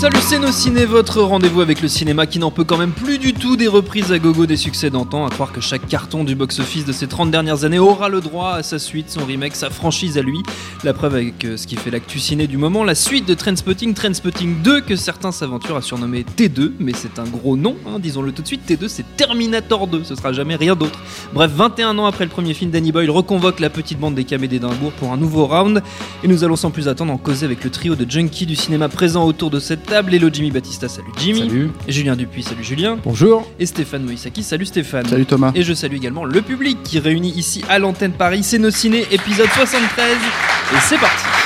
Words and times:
Salut 0.00 0.16
c'est 0.22 0.38
nos 0.38 0.50
ciné, 0.50 0.86
votre 0.86 1.20
rendez-vous 1.20 1.60
avec 1.60 1.82
le 1.82 1.88
cinéma 1.88 2.24
qui 2.24 2.38
n'en 2.38 2.50
peut 2.50 2.64
quand 2.64 2.78
même 2.78 2.92
plus 2.92 3.18
du 3.18 3.34
tout 3.34 3.58
des 3.58 3.68
reprises 3.68 4.12
à 4.12 4.18
gogo 4.18 4.46
des 4.46 4.56
succès 4.56 4.88
d'antan, 4.88 5.26
à 5.26 5.28
croire 5.28 5.52
que 5.52 5.60
chaque 5.60 5.86
carton 5.86 6.24
du 6.24 6.34
box-office 6.34 6.86
de 6.86 6.92
ces 6.92 7.06
30 7.06 7.30
dernières 7.30 7.64
années 7.64 7.78
aura 7.78 8.08
le 8.08 8.22
droit 8.22 8.52
à 8.52 8.62
sa 8.62 8.78
suite, 8.78 9.10
son 9.10 9.26
remake, 9.26 9.54
sa 9.54 9.68
franchise 9.68 10.16
à 10.16 10.22
lui. 10.22 10.42
La 10.84 10.94
preuve 10.94 11.16
avec 11.16 11.44
euh, 11.44 11.58
ce 11.58 11.66
qui 11.66 11.76
fait 11.76 11.90
l'actu 11.90 12.18
ciné 12.18 12.46
du 12.46 12.56
moment, 12.56 12.82
la 12.82 12.94
suite 12.94 13.28
de 13.28 13.34
Trainspotting, 13.34 13.92
Trainspotting 13.92 14.62
2, 14.62 14.80
que 14.80 14.96
certains 14.96 15.32
s'aventurent 15.32 15.76
à 15.76 15.82
surnommer 15.82 16.24
T2, 16.34 16.72
mais 16.78 16.92
c'est 16.94 17.18
un 17.18 17.24
gros 17.24 17.58
nom, 17.58 17.76
hein, 17.86 17.98
disons-le 17.98 18.32
tout 18.32 18.40
de 18.40 18.46
suite, 18.46 18.62
T2 18.66 18.88
c'est 18.88 19.04
Terminator 19.18 19.86
2, 19.86 20.04
ce 20.04 20.14
sera 20.14 20.32
jamais 20.32 20.56
rien 20.56 20.76
d'autre. 20.76 20.98
Bref, 21.34 21.50
21 21.54 21.98
ans 21.98 22.06
après 22.06 22.24
le 22.24 22.30
premier 22.30 22.54
film, 22.54 22.70
Danny 22.70 22.90
Boyle 22.90 23.10
reconvoque 23.10 23.60
la 23.60 23.68
petite 23.68 24.00
bande 24.00 24.14
des 24.14 24.24
Camés 24.24 24.48
d'Édimbourg 24.48 24.92
pour 24.92 25.12
un 25.12 25.18
nouveau 25.18 25.44
round, 25.44 25.82
et 26.24 26.28
nous 26.28 26.42
allons 26.42 26.56
sans 26.56 26.70
plus 26.70 26.88
attendre 26.88 27.12
en 27.12 27.18
causer 27.18 27.44
avec 27.44 27.64
le 27.64 27.68
trio 27.68 27.96
de 27.96 28.10
junkies 28.10 28.46
du 28.46 28.56
cinéma 28.56 28.88
présent 28.88 29.26
autour 29.26 29.50
de 29.50 29.60
cette 29.60 29.89
table. 29.90 30.14
Hello 30.14 30.30
Jimmy 30.32 30.52
Batista, 30.52 30.88
salut 30.88 31.10
Jimmy. 31.18 31.40
Salut. 31.40 31.70
Et 31.88 31.92
Julien 31.92 32.14
Dupuis, 32.14 32.44
salut 32.44 32.62
Julien. 32.62 32.96
Bonjour. 33.02 33.46
Et 33.58 33.66
Stéphane 33.66 34.04
Moïsaki, 34.04 34.44
salut 34.44 34.64
Stéphane. 34.66 35.06
Salut 35.06 35.26
Thomas. 35.26 35.50
Et 35.56 35.64
je 35.64 35.74
salue 35.74 35.96
également 35.96 36.24
le 36.24 36.40
public 36.42 36.78
qui 36.84 37.00
réunit 37.00 37.32
ici 37.32 37.64
à 37.68 37.80
l'antenne 37.80 38.12
Paris. 38.12 38.44
C'est 38.44 38.58
nos 38.58 38.70
ciné, 38.70 39.04
épisode 39.10 39.48
73. 39.48 40.16
Et 40.72 40.76
c'est 40.88 40.98
parti. 40.98 41.39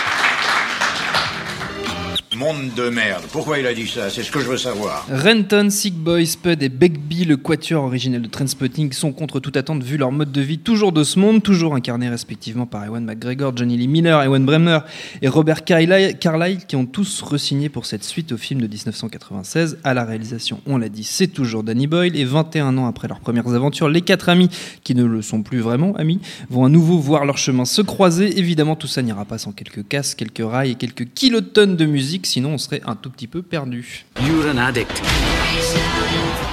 Monde 2.37 2.75
de 2.77 2.89
merde. 2.89 3.23
Pourquoi 3.31 3.61
il 3.61 3.67
a 3.67 3.75
dit 3.75 3.87
ça? 3.87 4.11
C'est 4.11 4.25
ce 4.25 4.33
que 4.33 4.41
je 4.41 4.49
veux 4.49 4.57
savoir. 4.57 5.07
Renton, 5.09 5.71
Sick 5.71 5.95
Boy, 5.95 6.27
Spud 6.27 6.63
et 6.65 6.69
Begbie, 6.69 7.25
le 7.25 7.37
quatuor 7.37 7.85
originel 7.85 8.23
de 8.23 8.27
Trainspotting, 8.27 8.93
sont 8.93 9.13
contre 9.13 9.39
toute 9.39 9.57
attente 9.57 9.85
vu 9.85 9.97
leur 9.97 10.11
mode 10.11 10.33
de 10.33 10.41
vie 10.41 10.59
toujours 10.59 10.91
de 10.91 11.05
ce 11.05 11.21
monde, 11.21 11.45
toujours 11.45 11.77
incarnés 11.77 12.09
respectivement 12.09 12.67
par 12.67 12.85
Ewan 12.85 13.05
McGregor, 13.05 13.57
Johnny 13.57 13.77
Lee 13.77 13.87
Miller, 13.87 14.21
Ewan 14.21 14.45
Bremner 14.45 14.81
et 15.23 15.29
Robert 15.29 15.65
Carlyle, 15.65 16.59
qui 16.67 16.75
ont 16.75 16.87
tous 16.87 17.23
re-signé 17.23 17.69
pour 17.69 17.87
cette 17.87 18.03
suite 18.03 18.33
au 18.33 18.37
film 18.37 18.61
de 18.61 18.67
1996. 18.67 19.79
À 19.85 19.95
la 19.95 20.05
réalisation, 20.05 20.61
on 20.67 20.77
l'a 20.77 20.89
dit, 20.89 21.05
c'est 21.05 21.29
toujours 21.29 21.63
Danny 21.63 21.87
Boyle. 21.87 22.17
Et 22.17 22.25
21 22.25 22.77
ans 22.79 22.87
après 22.87 23.07
leurs 23.07 23.21
premières 23.21 23.55
aventures, 23.55 23.89
les 23.89 24.03
quatre 24.03 24.29
amis, 24.29 24.49
qui 24.83 24.97
ne 24.97 25.05
le 25.05 25.23
sont 25.23 25.43
plus 25.43 25.61
vraiment 25.61 25.95
amis, 25.97 26.21
vont 26.51 26.65
à 26.65 26.69
nouveau 26.69 26.99
voir 26.99 27.27
leur 27.27 27.39
chemin 27.39 27.65
se 27.65 27.83
croiser. 27.83 28.39
Évidemment, 28.39 28.75
tout 28.75 28.89
ça 28.89 29.03
n'ira 29.03 29.25
pas 29.25 29.39
sans 29.39 29.53
quelques 29.53 29.87
casses, 29.87 30.17
quelques 30.17 30.43
rails 30.45 30.73
et 30.73 30.75
quelques 30.75 31.13
kilotonnes 31.15 31.77
de 31.77 31.87
musique, 31.87 32.24
sinon 32.25 32.55
on 32.55 32.59
serait 32.59 32.83
un 32.87 32.97
tout 32.97 33.11
petit 33.11 33.27
peu 33.27 33.43
perdu. 33.43 34.05
You're 34.21 34.49
an 34.49 34.59
addict. 34.59 35.03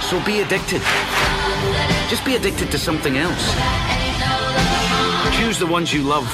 So 0.09 0.19
be 0.25 0.41
addicted. 0.41 0.81
Just 2.09 2.25
be 2.25 2.35
addicted 2.35 2.69
to 2.71 2.77
something 2.77 3.17
else. 3.17 3.55
Choose 5.39 5.57
the 5.59 5.67
ones 5.67 5.93
you 5.93 6.03
love. 6.03 6.27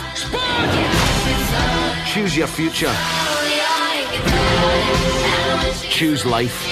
Choose 2.14 2.36
your 2.36 2.48
future. 2.48 2.92
Choose 5.90 6.26
life. 6.26 6.66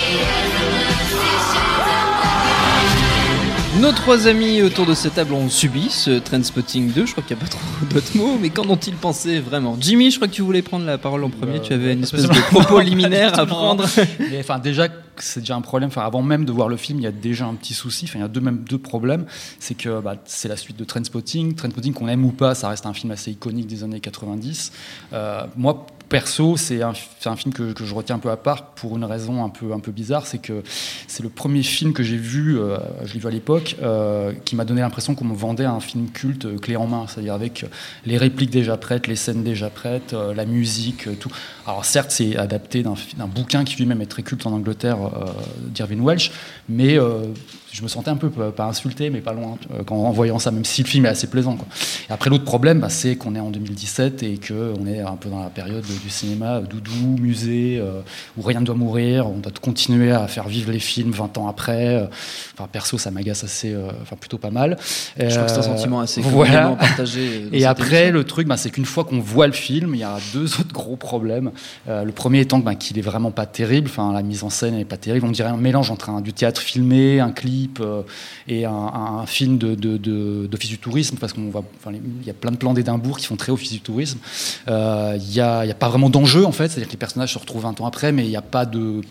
Nos 3.82 3.92
trois 3.92 4.28
amis 4.28 4.62
autour 4.62 4.86
de 4.86 4.94
cette 4.94 5.16
table 5.16 5.34
ont 5.34 5.50
subi 5.50 5.90
ce 5.90 6.12
Trainspotting 6.20 6.94
2. 6.94 7.06
Je 7.06 7.12
crois 7.12 7.24
qu'il 7.24 7.36
n'y 7.36 7.42
a 7.42 7.46
pas 7.46 7.52
trop 7.52 7.60
d'autres 7.94 8.16
mots, 8.16 8.38
mais 8.42 8.50
qu'en 8.50 8.64
ont-ils 8.70 8.96
pensé 8.96 9.40
vraiment? 9.40 9.78
Jimmy, 9.80 10.12
je 10.12 10.16
crois 10.16 10.30
que 10.30 10.34
tu 10.34 10.42
voulais 10.44 10.62
prendre 10.62 10.86
la 10.86 10.98
parole 10.98 11.26
en 11.26 11.30
premier. 11.30 11.62
tu 11.62 11.74
avais 11.74 11.92
une 11.92 12.04
espèce 12.04 12.24
de 12.24 12.52
propos 12.52 12.80
liminaire 12.82 13.38
à 13.38 13.46
prendre. 13.46 13.86
Mais, 14.32 14.40
enfin, 14.40 14.60
déjà, 14.60 14.88
c'est 15.22 15.42
déjà 15.42 15.56
un 15.56 15.62
problème. 15.62 15.88
Enfin, 15.88 16.04
avant 16.04 16.22
même 16.22 16.46
de 16.46 16.52
voir 16.52 16.70
le 16.70 16.78
film, 16.78 17.00
il 17.00 17.04
y 17.04 17.08
a 17.08 17.12
déjà 17.12 17.46
un 17.46 17.56
petit 17.56 17.74
souci. 17.74 18.06
Enfin, 18.08 18.20
il 18.20 18.22
y 18.22 18.26
a 18.26 18.28
deux, 18.28 18.42
même 18.42 18.64
deux 18.70 18.78
problèmes. 18.78 19.26
C'est 19.60 19.76
que 19.76 20.00
bah, 20.02 20.16
c'est 20.26 20.48
la 20.48 20.58
suite 20.58 20.78
de 20.78 20.84
Trainspotting. 20.84 21.56
Trainspotting, 21.56 21.94
qu'on 21.94 22.08
aime 22.08 22.26
ou 22.26 22.32
pas, 22.32 22.56
ça 22.56 22.70
reste 22.70 22.86
un 22.86 22.94
film 22.94 23.12
assez 23.12 23.32
iconique 23.32 23.68
des 23.68 23.84
années 23.84 24.00
90. 24.00 24.72
Euh, 25.14 25.46
moi, 25.56 25.86
perso, 26.10 26.56
c'est 26.58 26.82
un, 26.82 26.94
un 27.26 27.36
film 27.36 27.54
que, 27.54 27.74
je 27.76 27.94
retiens 27.94 28.16
un 28.16 28.20
peu 28.20 28.30
à 28.30 28.38
part 28.38 28.74
pour 28.74 28.96
une 28.96 29.06
raison 29.06 29.44
un 29.44 29.50
peu, 29.50 29.74
un 29.74 29.80
peu 29.80 29.92
bizarre. 29.92 30.28
C'est 30.28 30.38
que 30.38 30.64
c'est 31.08 31.24
le 31.24 31.30
premier 31.30 31.64
film 31.64 31.94
que 31.94 32.04
j'ai 32.04 32.18
vu, 32.18 32.60
euh, 32.60 32.78
je 33.04 33.14
l'ai 33.14 33.20
vu 33.20 33.28
à 33.28 33.32
l'époque, 33.32 33.76
euh, 33.82 34.34
qui 34.46 34.56
m'a 34.56 34.66
donné 34.66 34.82
l'impression 34.82 35.16
qu'on 35.16 35.26
me 35.26 35.36
vendait 35.36 35.66
un 35.66 35.80
film 35.80 36.10
culte 36.10 36.60
clé 36.60 36.76
en 36.76 36.88
main. 36.88 37.06
C'est-à-dire 37.08 37.34
avec 37.34 37.66
les 38.06 38.18
répliques 38.18 38.52
déjà 38.52 38.78
prêtes, 38.78 39.08
les 39.08 39.16
scènes 39.16 39.44
déjà 39.44 39.70
prêtes, 39.70 40.14
la 40.14 40.46
musique, 40.46 41.20
tout. 41.20 41.32
Alors 41.66 41.86
certes, 41.86 42.12
c'est 42.12 42.38
adapté 42.38 42.84
d'un 42.84 43.28
bouquin 43.28 43.64
qui 43.64 43.76
lui-même 43.78 44.02
est 44.02 44.06
très 44.06 44.24
culte 44.24 44.46
en 44.46 44.52
Angleterre, 44.52 45.05
euh, 45.06 45.26
d'Irving 45.68 46.02
Welsh, 46.02 46.32
mais 46.70 46.98
euh, 46.98 47.26
je 47.72 47.84
me 47.84 47.88
sentais 47.88 48.10
un 48.10 48.16
peu, 48.16 48.30
pas 48.30 48.66
insulté, 48.66 49.10
mais 49.10 49.20
pas 49.20 49.34
loin, 49.34 49.58
quand, 49.86 49.96
en 49.96 50.12
voyant 50.12 50.40
ça, 50.40 50.50
même 50.52 50.64
si 50.64 50.82
le 50.82 50.88
film 50.88 51.06
est 51.06 51.10
assez 51.10 51.28
plaisant. 51.28 51.56
Quoi. 51.56 51.68
Et 52.10 52.14
après, 52.14 52.30
l'autre 52.30 52.46
problème, 52.46 52.80
bah, 52.80 52.90
c'est 52.90 53.18
qu'on 53.18 53.36
est 53.36 53.40
en 53.40 53.50
2017 53.50 54.24
et 54.24 54.40
qu'on 54.40 54.88
est 54.88 55.02
un 55.02 55.18
peu 55.18 55.30
dans 55.30 55.44
la 55.44 55.50
période 55.50 55.84
du 55.84 56.10
cinéma 56.10 56.62
doudou, 56.62 57.18
musée, 57.20 57.78
euh, 57.80 58.00
où 58.38 58.44
rien 58.44 58.62
ne 58.62 58.66
doit 58.66 58.76
mourir, 58.76 59.28
on 59.28 59.40
doit 59.40 59.52
continuer 59.62 60.12
à 60.12 60.28
faire 60.28 60.48
vivre 60.48 60.72
les 60.72 60.80
films 60.80 61.12
20 61.12 61.38
ans 61.38 61.48
après. 61.50 62.08
Enfin, 62.54 62.70
perso, 62.72 62.98
ça 62.98 63.12
m'agace 63.12 63.44
assez, 63.44 63.76
enfin, 64.02 64.16
plutôt 64.16 64.38
pas 64.38 64.52
mal. 64.52 64.78
Je 65.20 65.28
crois 65.28 65.44
que 65.44 65.52
c'est 65.52 65.58
un 65.58 65.62
sentiment 65.64 66.00
assez 66.00 66.22
voilà. 66.22 66.78
partagé. 66.80 67.50
Et 67.52 67.66
après, 67.66 68.04
émission. 68.04 68.14
le 68.14 68.24
truc, 68.24 68.48
bah, 68.48 68.56
c'est 68.56 68.70
qu'une 68.70 68.86
fois 68.86 69.04
qu'on 69.04 69.20
voit 69.20 69.48
le 69.48 69.54
film, 69.54 69.96
il 69.96 70.00
y 70.00 70.04
a 70.04 70.18
deux 70.34 70.46
autres 70.60 70.74
gros 70.74 70.96
problèmes. 70.96 71.52
Le 71.88 72.12
premier 72.12 72.40
étant 72.40 72.60
bah, 72.60 72.76
qu'il 72.76 72.98
est 72.98 73.02
vraiment 73.02 73.32
pas 73.32 73.46
terrible. 73.46 73.90
Enfin, 73.90 74.14
la 74.14 74.24
mise 74.24 74.44
en 74.44 74.50
scène 74.50 74.76
n'est 74.76 74.86
pas 74.86 74.95
terrible. 74.98 75.26
On 75.26 75.32
dirait 75.32 75.50
un 75.50 75.58
mélange 75.58 75.92
entre 75.92 76.10
un, 76.10 76.22
du 76.22 76.34
théâtre 76.34 76.62
filmé, 76.62 77.20
un 77.20 77.32
clip 77.32 77.80
euh, 77.82 78.02
et 78.48 78.66
un, 78.66 79.26
film 79.26 79.58
d'office 79.58 80.70
du 80.70 80.78
tourisme, 80.78 81.18
parce 81.18 81.34
qu'on 81.34 81.52
il 81.92 82.26
y 82.26 82.30
a 82.30 82.34
plein 82.34 82.52
de 82.52 82.58
plans 82.58 82.74
d'Édimbourg 82.74 83.18
qui 83.18 83.26
font 83.26 83.36
très 83.36 83.52
office 83.52 83.72
du 83.72 83.82
tourisme. 83.82 84.20
Euh, 84.68 85.18
Il 85.20 85.30
n'y 85.30 85.40
a, 85.40 85.60
a 85.60 85.74
pas 85.74 85.90
vraiment 85.90 86.10
d'enjeu 86.10 86.46
en 86.46 86.52
fait, 86.52 86.70
c'est-à-dire 86.70 86.88
que 86.88 86.94
les 86.94 86.98
personnages 86.98 87.34
se 87.34 87.40
retrouvent 87.40 87.64
20 87.64 87.82
ans 87.82 87.86
après, 87.86 88.12
mais 88.12 88.24
il 88.24 88.30
n'y 88.30 88.38
a 88.38 88.42
pas 88.42 88.66
de 88.66 89.02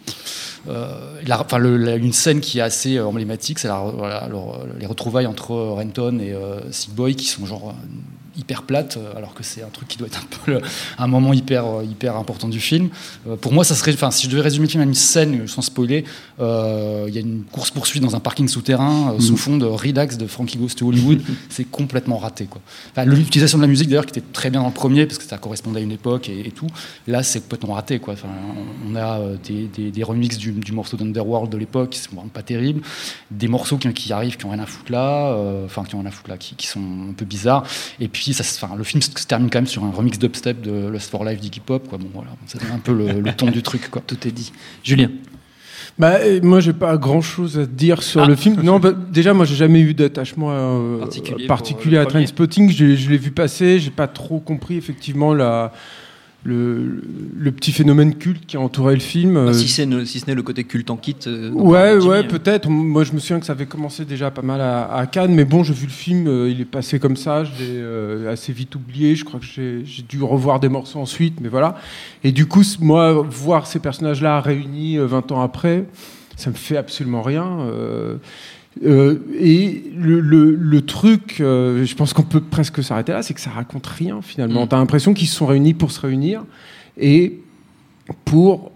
euh, 0.69 1.21
enfin, 1.29 1.63
une 1.63 2.13
scène 2.13 2.41
qui 2.41 2.59
est 2.59 2.63
assez 2.63 2.97
euh, 2.97 3.07
emblématique, 3.07 3.59
c'est 3.59 3.69
les 3.69 4.87
retrouvailles 4.87 5.27
entre 5.27 5.53
euh, 5.53 5.73
Renton 5.73 6.19
et 6.21 6.33
euh, 6.33 6.61
Sick 6.71 6.95
Boy 6.95 7.15
qui 7.15 7.27
sont 7.27 7.45
genre 7.45 7.71
euh, 7.71 7.73
hyper 8.37 8.63
plates, 8.63 8.97
euh, 8.97 9.17
alors 9.17 9.35
que 9.35 9.43
c'est 9.43 9.63
un 9.63 9.69
truc 9.69 9.89
qui 9.89 9.99
doit 9.99 10.07
être 10.09 10.19
un 10.23 10.37
peu 10.45 10.53
le- 10.53 10.61
un 10.99 11.07
moment 11.07 11.33
hyper, 11.33 11.65
euh, 11.67 11.85
hyper 11.85 12.17
important 12.17 12.49
du 12.49 12.61
film. 12.61 12.89
Euh, 13.29 13.37
pour 13.37 13.53
moi, 13.53 13.65
ça 13.65 13.75
serait, 13.75 13.93
enfin, 13.95 14.11
si 14.11 14.27
je 14.27 14.31
devais 14.31 14.43
résumer 14.43 14.67
le 14.67 14.71
film 14.71 14.83
à 14.83 14.87
une 14.87 14.95
scène 14.95 15.47
sans 15.47 15.63
spoiler, 15.63 16.05
euh, 16.41 17.05
il 17.09 17.15
y 17.15 17.19
a 17.19 17.21
une 17.21 17.43
course 17.45 17.71
poursuite 17.71 18.03
dans 18.03 18.17
un 18.17 18.21
parking 18.21 18.49
souterrain 18.49 19.15
euh, 19.15 19.21
sous 19.21 19.37
fond 19.37 19.57
de 19.57 19.67
Redux 19.67 20.17
de 20.19 20.27
Frankie 20.27 20.59
Goes 20.59 20.69
to 20.77 20.89
Hollywood. 20.89 21.23
c'est 21.49 21.65
complètement 21.71 22.19
raté, 22.19 22.47
quoi. 22.47 22.61
Enfin, 22.93 23.05
L'utilisation 23.05 23.59
de 23.59 23.63
la 23.63 23.69
musique 23.69 23.89
d'ailleurs 23.89 24.07
qui 24.07 24.19
était 24.19 24.27
très 24.33 24.51
bien 24.51 24.61
dans 24.61 24.69
le 24.69 24.73
premier 24.75 25.07
parce 25.07 25.19
que 25.19 25.25
ça 25.25 25.39
correspondait 25.39 25.81
à 25.81 25.83
une 25.83 25.93
époque 25.93 26.29
et, 26.29 26.41
et 26.47 26.51
tout. 26.51 26.67
Là, 27.07 27.23
c'est 27.23 27.41
complètement 27.41 27.75
raté, 27.75 27.99
quoi. 27.99 28.15
Enfin, 28.15 28.29
on 28.89 28.97
a 28.97 29.21
des, 29.47 29.67
des, 29.67 29.91
des 29.91 30.03
remixes 30.03 30.39
du, 30.39 30.53
du 30.53 30.73
morceau 30.73 30.97
d'Underworld 30.97 31.51
de 31.51 31.57
l'époque 31.57 31.91
qui 31.91 31.99
sont 32.01 32.15
vraiment 32.17 32.29
pas 32.29 32.43
terribles, 32.43 32.81
des 33.31 33.49
morceaux 33.49 33.77
qui, 33.79 33.93
qui 33.93 34.13
arrivent 34.13 34.37
qui 34.37 34.45
ont 34.47 34.51
rien 34.51 34.61
à 34.63 34.67
foutre 34.67 34.91
là, 34.91 35.37
enfin 35.65 35.85
qui 35.85 35.95
ont 35.95 35.99
rien 36.01 36.09
à 36.09 36.11
foutre 36.11 36.31
là, 36.31 36.37
qui, 36.37 36.55
qui 36.55 36.67
sont 36.67 36.81
un 37.11 37.13
peu 37.13 37.25
bizarres. 37.25 37.65
Et 38.01 38.09
puis, 38.09 38.24
ça, 38.33 38.43
se- 38.45 38.65
enfin, 38.65 38.75
le 38.77 38.85
film 38.85 39.03
se 39.03 39.11
termine 39.27 39.51
quand 39.51 39.59
même 39.59 39.67
sur 39.67 39.85
un 39.85 39.91
remix 39.91 40.19
dubstep 40.19 40.63
de 40.63 40.89
Lust 40.89 41.11
for 41.11 41.25
Life 41.25 41.41
d'Iggy 41.41 41.61
Pop, 41.61 41.89
quoi. 41.89 41.99
Bon, 41.99 42.09
voilà, 42.15 42.31
ça 42.47 42.59
donne 42.59 42.71
un 42.73 42.79
peu 42.79 42.93
le, 42.95 43.21
le 43.21 43.33
ton 43.33 43.51
du 43.51 43.63
truc, 43.63 43.91
quoi. 43.91 44.03
Tout 44.07 44.17
est 44.27 44.31
dit. 44.33 44.53
Julien. 44.83 45.11
Bah, 45.99 46.15
euh, 46.23 46.41
moi, 46.43 46.59
j'ai 46.61 46.73
pas 46.73 46.97
grand 46.97 47.21
chose 47.21 47.59
à 47.59 47.67
dire 47.67 48.03
sur 48.03 48.23
Ah. 48.23 48.27
le 48.27 48.35
film. 48.35 48.61
Non, 48.63 48.81
bah, 48.81 48.93
déjà, 48.93 49.33
moi, 49.35 49.45
j'ai 49.45 49.55
jamais 49.55 49.81
eu 49.81 49.95
d'attachement 49.95 50.49
euh, 50.51 50.99
Particulier 51.47 51.97
le 51.97 52.03
à. 52.03 52.07
Trainspotting. 52.07 52.71
Je, 52.71 52.97
je 52.97 53.11
l'ai 53.11 53.19
vu 53.19 53.31
passer. 53.31 53.79
J'ai 53.79 53.91
pas 53.91 54.09
trop 54.09 54.41
compris 54.41 54.77
effectivement 54.77 55.33
la, 55.35 55.73
le, 56.45 57.03
le 57.37 57.53
petit 57.53 57.73
phénomène 57.73 58.15
culte 58.15 58.45
qui 58.47 58.57
a 58.57 58.61
entouré 58.61 58.95
le 58.95 59.01
film. 59.01 59.37
Euh, 59.37 59.53
si, 59.53 59.67
si 59.69 60.21
ce 60.21 60.27
n'est 60.27 60.35
le 60.35 60.43
côté 60.43 60.65
culte 60.65 60.91
en 60.91 60.97
kit. 60.97 61.17
euh, 61.27 61.51
Ouais, 61.53 61.97
ouais, 61.97 62.19
euh. 62.19 62.23
peut-être. 62.23 62.69
Moi, 62.69 63.03
je 63.05 63.13
me 63.13 63.19
souviens 63.19 63.41
que 63.41 63.47
ça 63.47 63.53
avait 63.53 63.67
commencé 63.67 64.05
déjà 64.05 64.31
pas 64.31 64.43
mal 64.43 64.61
à, 64.61 64.93
à 64.95 65.07
Cannes, 65.07 65.35
mais 65.35 65.45
bon, 65.45 65.63
j'ai 65.65 65.73
vu 65.75 65.87
le 65.87 65.93
film, 65.93 66.27
euh, 66.29 66.51
il 66.51 66.61
est 66.61 66.65
passé 66.67 66.99
comme 67.01 67.17
ça, 67.17 67.45
je 67.45 67.51
l'ai 67.53 67.71
euh, 67.79 68.31
assez 68.33 68.53
vite 68.53 68.75
oublié. 68.77 69.17
Je 69.17 69.25
crois 69.25 69.41
que 69.41 69.47
j'ai 69.47 69.83
dû 70.09 70.23
revoir 70.23 70.61
des 70.61 70.69
morceaux 70.69 70.99
ensuite, 71.01 71.41
mais 71.41 71.49
voilà. 71.49 71.77
Et 72.23 72.31
du 72.33 72.47
coup, 72.47 72.63
moi, 72.81 73.13
voir 73.29 73.67
ces 73.67 73.79
personnages-là 73.79 74.41
réunis 74.41 74.99
euh, 74.99 75.07
20 75.07 75.33
ans 75.33 75.41
après, 75.41 75.87
ça 76.37 76.51
me 76.51 76.55
fait 76.57 76.77
absolument 76.77 77.23
rien. 77.23 77.59
Euh, 78.85 79.19
et 79.39 79.85
le, 79.97 80.21
le- 80.21 80.55
le 80.57 80.81
truc, 80.83 81.37
euh, 81.41 81.85
je 81.85 81.95
pense 81.95 82.13
qu'on 82.13 82.23
peut 82.23 82.41
presque 82.41 82.83
s'arrêter 82.83 83.13
là, 83.13 83.23
c'est 83.23 83.35
que 83.35 83.41
ça 83.41 83.51
raconte 83.51 83.87
rien 83.87 84.21
finalement. 84.23 84.65
Mm. 84.65 84.69
T'as 84.69 84.79
l'impression 84.79 85.15
qu'ils 85.15 85.29
se 85.29 85.37
sont 85.37 85.47
réunis 85.47 85.75
pour 85.75 85.93
se 85.93 86.01
réunir 86.01 86.45
et 86.99 87.39
pour 88.25 88.73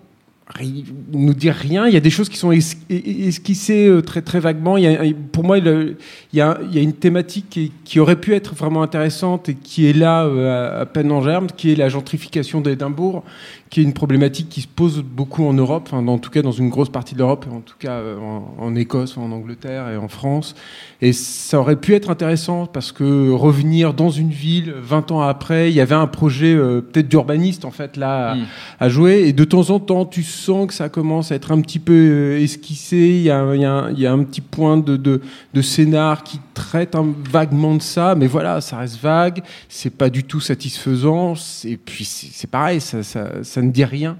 nous 1.12 1.34
dire 1.34 1.54
rien. 1.54 1.86
Il 1.86 1.92
y 1.92 1.96
a 1.96 2.00
des 2.00 2.08
choses 2.10 2.30
qui 2.30 2.38
sont 2.38 2.52
es- 2.52 2.58
es- 2.88 3.26
esquissées 3.28 3.86
euh, 3.86 4.00
très 4.00 4.22
très 4.22 4.40
vaguement. 4.40 4.78
Il 4.78 4.84
y 4.84 4.86
a, 4.86 5.02
pour 5.30 5.44
moi, 5.44 5.58
il 5.58 5.96
y 6.32 6.40
a, 6.40 6.58
il 6.62 6.74
y 6.74 6.78
a 6.78 6.82
une 6.82 6.94
thématique 6.94 7.46
qui, 7.50 7.70
qui 7.84 8.00
aurait 8.00 8.16
pu 8.18 8.32
être 8.34 8.54
vraiment 8.54 8.82
intéressante 8.82 9.50
et 9.50 9.54
qui 9.54 9.86
est 9.86 9.92
là 9.92 10.24
euh, 10.24 10.78
à, 10.78 10.80
à 10.80 10.86
peine 10.86 11.12
en 11.12 11.20
germe, 11.20 11.48
qui 11.54 11.72
est 11.72 11.76
la 11.76 11.90
gentrification 11.90 12.62
d'Édimbourg, 12.62 13.24
qui 13.70 13.80
est 13.80 13.82
une 13.82 13.92
problématique 13.92 14.48
qui 14.48 14.62
se 14.62 14.66
pose 14.68 15.02
beaucoup 15.02 15.44
en 15.44 15.52
Europe, 15.52 15.88
enfin, 15.92 16.06
en 16.06 16.18
tout 16.18 16.30
cas 16.30 16.42
dans 16.42 16.52
une 16.52 16.68
grosse 16.70 16.88
partie 16.88 17.14
de 17.14 17.18
l'Europe, 17.20 17.46
en 17.52 17.60
tout 17.60 17.74
cas 17.78 17.92
euh, 17.92 18.16
en, 18.18 18.54
en, 18.58 18.74
Écosse, 18.76 19.16
en 19.18 19.30
Angleterre 19.30 19.88
et 19.90 19.96
en 19.96 20.08
France. 20.08 20.54
Et 21.02 21.12
ça 21.12 21.60
aurait 21.60 21.76
pu 21.76 21.94
être 21.94 22.10
intéressant 22.10 22.66
parce 22.66 22.92
que 22.92 23.30
revenir 23.30 23.94
dans 23.94 24.10
une 24.10 24.30
ville 24.30 24.72
20 24.80 25.12
ans 25.12 25.20
après, 25.20 25.70
il 25.70 25.74
y 25.74 25.80
avait 25.80 25.94
un 25.94 26.06
projet 26.06 26.54
euh, 26.54 26.80
peut-être 26.80 27.08
d'urbaniste 27.08 27.64
en 27.64 27.70
fait 27.70 27.96
là 27.96 28.34
Mm. 28.34 28.44
à, 28.80 28.88
jouer. 28.88 29.28
Et 29.28 29.32
de 29.32 29.44
temps 29.44 29.70
en 29.70 29.80
temps, 29.80 30.04
tu 30.06 30.22
sens 30.22 30.66
que 30.68 30.74
ça 30.74 30.88
commence 30.88 31.30
à 31.30 31.34
être 31.34 31.52
un 31.52 31.60
petit 31.60 31.78
peu 31.78 31.92
euh, 31.92 32.40
esquissé. 32.40 32.96
Il 32.96 33.22
y 33.22 33.30
a, 33.30 33.54
il 33.54 33.60
y 33.60 33.64
a 33.64 33.72
un- 33.72 33.90
il 33.92 34.00
y 34.00 34.06
a 34.06 34.12
un 34.12 34.22
petit 34.24 34.40
point 34.40 34.76
de, 34.76 34.96
de, 34.96 35.20
de 35.54 35.62
scénar 35.62 36.24
qui 36.24 36.40
traite 36.54 36.94
un- 36.94 37.06
vaguement 37.30 37.74
de 37.74 37.82
ça, 37.82 38.14
mais 38.14 38.26
voilà, 38.26 38.60
ça 38.60 38.78
reste 38.78 38.98
vague. 39.00 39.42
C'est 39.68 39.90
pas 39.96 40.10
du 40.10 40.24
tout 40.24 40.40
satisfaisant. 40.40 41.34
Et 41.64 41.76
puis 41.76 42.04
c'est 42.04 42.28
c'est 42.32 42.50
pareil, 42.50 42.80
ça, 42.80 43.02
ça, 43.02 43.42
ça 43.42 43.57
ne 43.62 43.70
dit 43.70 43.84
rien. 43.84 44.18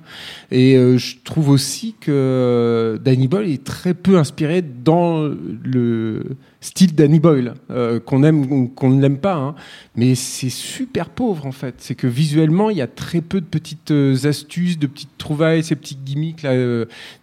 Et 0.51 0.77
euh, 0.77 0.99
je 0.99 1.17
trouve 1.25 1.49
aussi 1.51 1.95
que 2.01 2.11
euh, 2.11 2.99
Danny 2.99 3.29
Boyle 3.29 3.51
est 3.51 3.65
très 3.65 3.95
peu 3.95 4.19
inspiré 4.19 4.63
dans 4.63 5.29
le 5.65 6.23
style 6.61 6.95
Danny 6.95 7.21
Boyle, 7.21 7.55
euh, 7.71 8.01
qu'on 8.01 8.23
aime 8.25 8.51
ou 8.53 8.69
qu'on 8.69 8.91
ne 8.91 9.01
l'aime 9.01 9.19
pas, 9.19 9.35
hein. 9.37 9.55
mais 9.95 10.15
c'est 10.15 10.51
super 10.51 11.09
pauvre 11.11 11.47
en 11.47 11.53
fait. 11.53 11.77
C'est 11.79 11.95
que 11.95 12.07
visuellement, 12.07 12.71
il 12.71 12.77
y 12.79 12.83
a 12.83 12.87
très 12.89 13.21
peu 13.21 13.41
de 13.41 13.47
petites 13.47 13.93
astuces, 14.25 14.79
de 14.79 14.87
petites 14.87 15.17
trouvailles, 15.19 15.63
ces 15.63 15.77
petits 15.77 15.97
gimmicks 16.05 16.45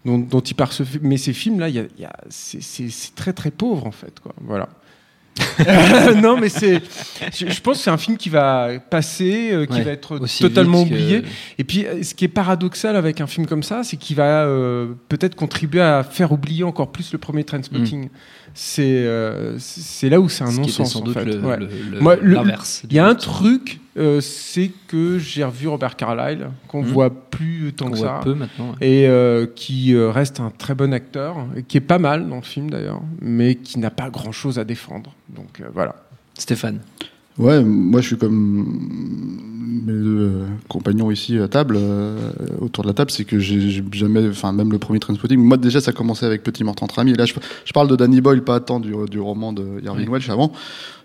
dont, 0.05 0.39
il 0.39 0.55
parse. 0.55 0.81
Mais 1.01 1.17
ces 1.17 1.33
films 1.33 1.59
là, 1.59 1.69
il 1.69 1.75
y 1.75 1.79
a, 1.79 1.83
il 1.97 2.01
y 2.01 2.05
a- 2.05 2.15
c'est- 2.29 3.15
très 3.15 3.33
très 3.33 3.51
pauvre 3.51 3.85
en 3.87 3.91
fait. 3.91 4.13
Voilà. 4.41 4.69
non, 6.21 6.37
mais 6.37 6.49
c'est. 6.49 6.81
Je, 7.33 7.47
je 7.49 7.61
pense 7.61 7.77
que 7.77 7.83
c'est 7.83 7.89
un 7.89 7.97
film 7.97 8.17
qui 8.17 8.29
va 8.29 8.69
passer, 8.89 9.49
euh, 9.51 9.65
qui 9.65 9.73
Ouais, 9.73 9.83
va 9.83 9.91
être 9.91 10.19
totalement 10.39 10.83
que- 10.83 10.89
oublié. 10.89 11.23
Et 11.57 11.63
puis, 11.63 11.85
euh, 11.85 12.03
ce 12.03 12.13
qui 12.13 12.25
est 12.25 12.29
paradoxal 12.29 12.95
avec 12.95 13.19
un 13.21 13.27
film 13.27 13.45
comme 13.45 13.63
ça, 13.63 13.83
c'est 13.83 13.97
qu'il 13.97 14.15
va 14.15 14.43
euh, 14.45 14.87
peut-être 15.09 15.35
contribuer 15.35 15.81
à 15.81 16.03
faire 16.03 16.31
oublier 16.31 16.63
encore 16.63 16.91
plus 16.91 17.11
le 17.11 17.17
premier 17.17 17.43
Trainspotting. 17.43 18.09
C'est 18.53 18.83
euh, 18.85 19.55
c'est 19.59 20.07
là 20.09 20.19
où 20.21 20.29
c'est 20.29 20.43
un 20.43 20.47
Mm. 20.47 20.51
Ce 20.53 20.59
non-sens 20.81 20.95
en 20.95 21.05
fait. 21.07 21.25
le- 21.25 21.39
Ouais. 21.39 21.57
le- 21.59 21.67
le- 21.91 21.99
Moi, 21.99 22.15
le- 22.15 22.33
l'inverse. 22.35 22.83
Il 22.89 22.95
y 22.95 22.99
a 22.99 23.05
un 23.05 23.15
truc, 23.15 23.79
euh, 23.97 24.19
c'est 24.21 24.71
que 24.87 25.17
j'ai 25.19 25.43
revu 25.43 25.67
Robert 25.67 25.95
Carlyle, 25.95 26.49
qu'on 26.67 26.81
Mm. 26.83 26.85
voit 26.87 27.09
plus 27.09 27.73
tant 27.75 27.89
que 27.89 27.97
voit 27.97 28.07
ça. 28.07 28.19
peu 28.23 28.33
maintenant. 28.33 28.71
ouais. 28.79 28.87
Et 28.87 29.07
euh, 29.07 29.45
qui 29.55 29.93
euh, 29.93 30.11
reste 30.11 30.39
un 30.39 30.49
très 30.51 30.75
bon 30.75 30.93
acteur, 30.93 31.37
et 31.55 31.63
qui 31.63 31.77
est 31.77 31.81
pas 31.81 31.99
mal 31.99 32.27
dans 32.27 32.35
le 32.37 32.41
film 32.41 32.69
d'ailleurs, 32.69 33.01
mais 33.21 33.55
qui 33.55 33.79
n'a 33.79 33.91
pas 33.91 34.09
grand 34.09 34.31
chose 34.31 34.59
à 34.59 34.63
défendre. 34.63 35.13
Donc 35.29 35.61
euh, 35.61 35.65
voilà. 35.73 35.95
Stéphane. 36.37 36.79
Ouais, 37.37 37.63
moi 37.63 37.99
je 38.01 38.07
suis 38.07 38.17
comme 38.17 38.65
mes 39.85 39.91
deux 39.91 40.19
euh, 40.19 40.45
compagnons 40.69 41.11
ici 41.11 41.37
à 41.37 41.49
table, 41.49 41.75
euh, 41.77 42.31
autour 42.61 42.83
de 42.83 42.87
la 42.87 42.93
table, 42.93 43.11
c'est 43.11 43.25
que 43.25 43.39
j'ai 43.39 43.83
jamais, 43.91 44.27
enfin 44.29 44.53
même 44.53 44.71
le 44.71 44.79
premier 44.79 44.99
Trainspotting, 44.99 45.37
moi 45.39 45.57
déjà 45.57 45.81
ça 45.81 45.91
commençait 45.91 46.25
avec 46.25 46.43
Petit 46.43 46.63
Mort 46.63 46.75
entre 46.81 46.99
amis. 46.99 47.11
Et 47.11 47.15
là 47.15 47.25
je, 47.25 47.33
je 47.65 47.73
parle 47.73 47.89
de 47.89 47.95
Danny 47.97 48.21
Boyle, 48.21 48.41
pas 48.41 48.61
tant 48.61 48.79
du, 48.79 48.93
du 49.09 49.19
roman 49.19 49.51
de 49.51 49.83
Irving. 49.83 50.07
Welsh 50.09 50.29
avant, 50.29 50.53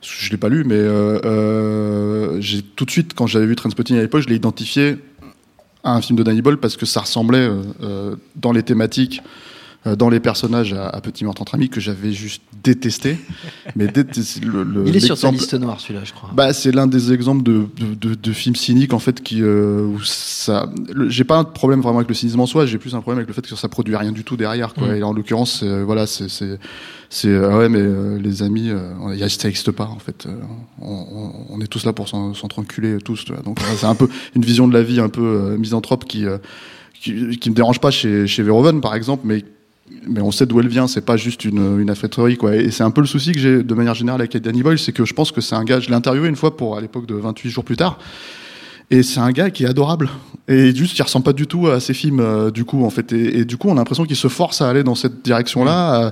je 0.03 0.31
l'ai 0.31 0.37
pas 0.37 0.49
lu, 0.49 0.63
mais 0.65 0.77
euh, 0.77 1.19
euh, 1.25 2.37
j'ai 2.41 2.63
tout 2.63 2.85
de 2.85 2.91
suite 2.91 3.13
quand 3.15 3.27
j'avais 3.27 3.47
vu 3.47 3.57
Trainspotting 3.57 3.97
à 3.97 4.03
l'époque, 4.03 4.23
je 4.23 4.29
l'ai 4.29 4.37
identifié 4.37 4.99
à 5.83 5.97
un 5.97 6.01
film 6.01 6.17
de 6.17 6.23
Danny 6.23 6.43
Boyle 6.43 6.59
parce 6.59 6.77
que 6.77 6.87
ça 6.87 7.01
ressemblait 7.01 7.51
dans 8.37 8.53
les 8.53 8.63
thématiques. 8.63 9.23
Euh, 9.87 9.97
Dans 9.97 10.11
les 10.11 10.21
personnages 10.21 10.73
à, 10.75 10.89
à 10.89 11.01
Petit 11.01 11.25
Mort 11.25 11.35
entre 11.41 11.55
amis 11.55 11.69
que 11.71 11.81
j'avais 11.81 12.13
juste 12.13 12.43
détesté, 12.63 13.17
mais 13.77 13.87
détesté, 13.87 14.41
le, 14.45 14.63
le- 14.63 14.87
Il 14.87 14.95
est 14.97 15.01
sur 15.01 15.19
ta 15.19 15.29
l'exemple- 15.31 15.39
liste 15.39 15.55
noire, 15.55 15.81
celui-là, 15.81 16.01
je 16.05 16.13
crois. 16.13 16.31
bah, 16.35 16.53
c'est 16.53 16.71
l'un 16.73 16.87
des 16.87 17.13
exemples 17.13 17.43
de, 17.43 17.65
de, 17.79 17.95
de- 17.95 18.15
de 18.15 18.33
films 18.33 18.57
cyniques 18.57 18.93
en 18.93 18.99
fait 18.99 19.23
qui 19.23 19.43
euh, 19.43 19.83
où 19.87 20.01
ça. 20.03 20.69
J'ai 21.09 21.25
pas 21.25 21.39
un 21.39 21.45
problème 21.45 21.81
vraiment 21.81 21.99
avec 21.99 22.09
le 22.09 22.15
cynisme 22.15 22.41
en 22.41 22.47
soi, 22.47 22.67
j'ai 22.67 22.79
plus 22.79 22.95
un 22.95 23.01
problème 23.01 23.19
avec 23.19 23.29
le 23.29 23.35
fait 23.35 23.47
que 23.47 23.57
ça 23.57 23.69
produit 23.69 23.97
rien 23.97 24.13
du 24.13 24.23
tout 24.25 24.37
derrière. 24.37 24.75
Quoi. 24.75 24.89
Mm. 24.89 24.97
Et 24.97 25.03
en 25.03 25.13
l'occurrence, 25.15 25.61
c'est, 25.61 25.83
voilà, 25.83 26.07
c'est 26.07 26.29
c'est 26.29 26.59
c'est 27.09 27.29
euh, 27.29 27.57
ouais, 27.59 27.69
mais 27.69 27.81
euh, 27.81 28.19
les 28.21 28.43
amis, 28.43 28.69
euh, 28.71 28.93
y 29.17 29.23
a- 29.23 29.29
ça 29.31 29.49
n'existe 29.49 29.71
pas 29.71 29.85
en 29.87 29.99
fait. 29.99 30.27
Euh, 30.27 30.35
on, 30.81 30.93
on- 30.93 31.33
on 31.57 31.61
est 31.63 31.67
tous 31.67 31.85
là 31.87 31.93
pour 31.95 32.07
s'en- 32.09 32.35
s'entreculer 32.35 32.99
tous. 32.99 33.25
tu 33.25 33.33
vois. 33.33 33.43
Donc 33.43 33.59
euh, 33.61 33.65
c'est 33.77 33.87
un 33.87 33.95
peu 33.95 34.09
une 34.37 34.45
vision 34.45 34.69
de 34.69 34.75
la 34.75 34.83
vie 34.83 35.01
un 35.01 35.09
peu 35.09 35.23
euh, 35.23 35.57
misanthrope 35.57 36.05
qui, 36.05 36.27
euh, 36.27 36.37
qui 37.01 37.39
qui 37.39 37.49
me 37.51 37.55
dérange 37.55 37.81
pas 37.81 37.91
chez 37.91 38.27
chez 38.27 38.43
Verhoeven 38.43 38.81
par 38.83 38.95
exemple, 38.95 39.23
mais 39.27 39.43
mais 40.09 40.21
on 40.21 40.31
sait 40.31 40.47
d'où 40.47 40.61
elle 40.61 40.69
vient, 40.69 40.87
c'est 40.87 41.05
pas 41.05 41.17
juste 41.17 41.45
une, 41.45 41.81
une 41.81 42.37
quoi. 42.37 42.57
Et 42.57 42.71
c'est 42.71 42.83
un 42.83 42.91
peu 42.91 43.01
le 43.01 43.07
souci 43.07 43.33
que 43.33 43.39
j'ai 43.39 43.63
de 43.63 43.75
manière 43.75 43.95
générale 43.95 44.21
avec 44.21 44.37
Danny 44.37 44.63
Boyle, 44.63 44.79
c'est 44.79 44.93
que 44.93 45.05
je 45.05 45.15
pense 45.15 45.33
que 45.33 45.41
c'est 45.41 45.55
un 45.55 45.65
gars, 45.65 45.81
je 45.81 45.89
l'ai 45.89 45.95
interviewé 45.95 46.29
une 46.29 46.37
fois 46.37 46.57
pour, 46.57 46.77
à 46.77 46.81
l'époque 46.81 47.07
de 47.07 47.15
28 47.15 47.51
jours 47.51 47.65
plus 47.65 47.77
tard, 47.77 47.99
et 48.91 49.05
c'est 49.05 49.21
un 49.21 49.31
gars 49.31 49.51
qui 49.51 49.65
est 49.65 49.69
adorable. 49.69 50.11
Et 50.49 50.75
juste, 50.75 50.99
il 50.99 51.03
ressemble 51.03 51.25
pas 51.25 51.33
du 51.33 51.47
tout 51.47 51.69
à 51.69 51.79
ses 51.79 51.95
films, 51.95 52.19
euh, 52.19 52.51
du 52.51 52.65
coup, 52.65 52.85
en 52.85 52.91
fait. 52.91 53.13
Et, 53.13 53.39
et 53.39 53.45
du 53.45 53.57
coup, 53.57 53.69
on 53.69 53.73
a 53.73 53.77
l'impression 53.77 54.05
qu'il 54.05 54.17
se 54.17 54.27
force 54.27 54.61
à 54.63 54.69
aller 54.69 54.83
dans 54.83 54.97
cette 54.97 55.25
direction-là 55.25 56.07
euh, 56.07 56.11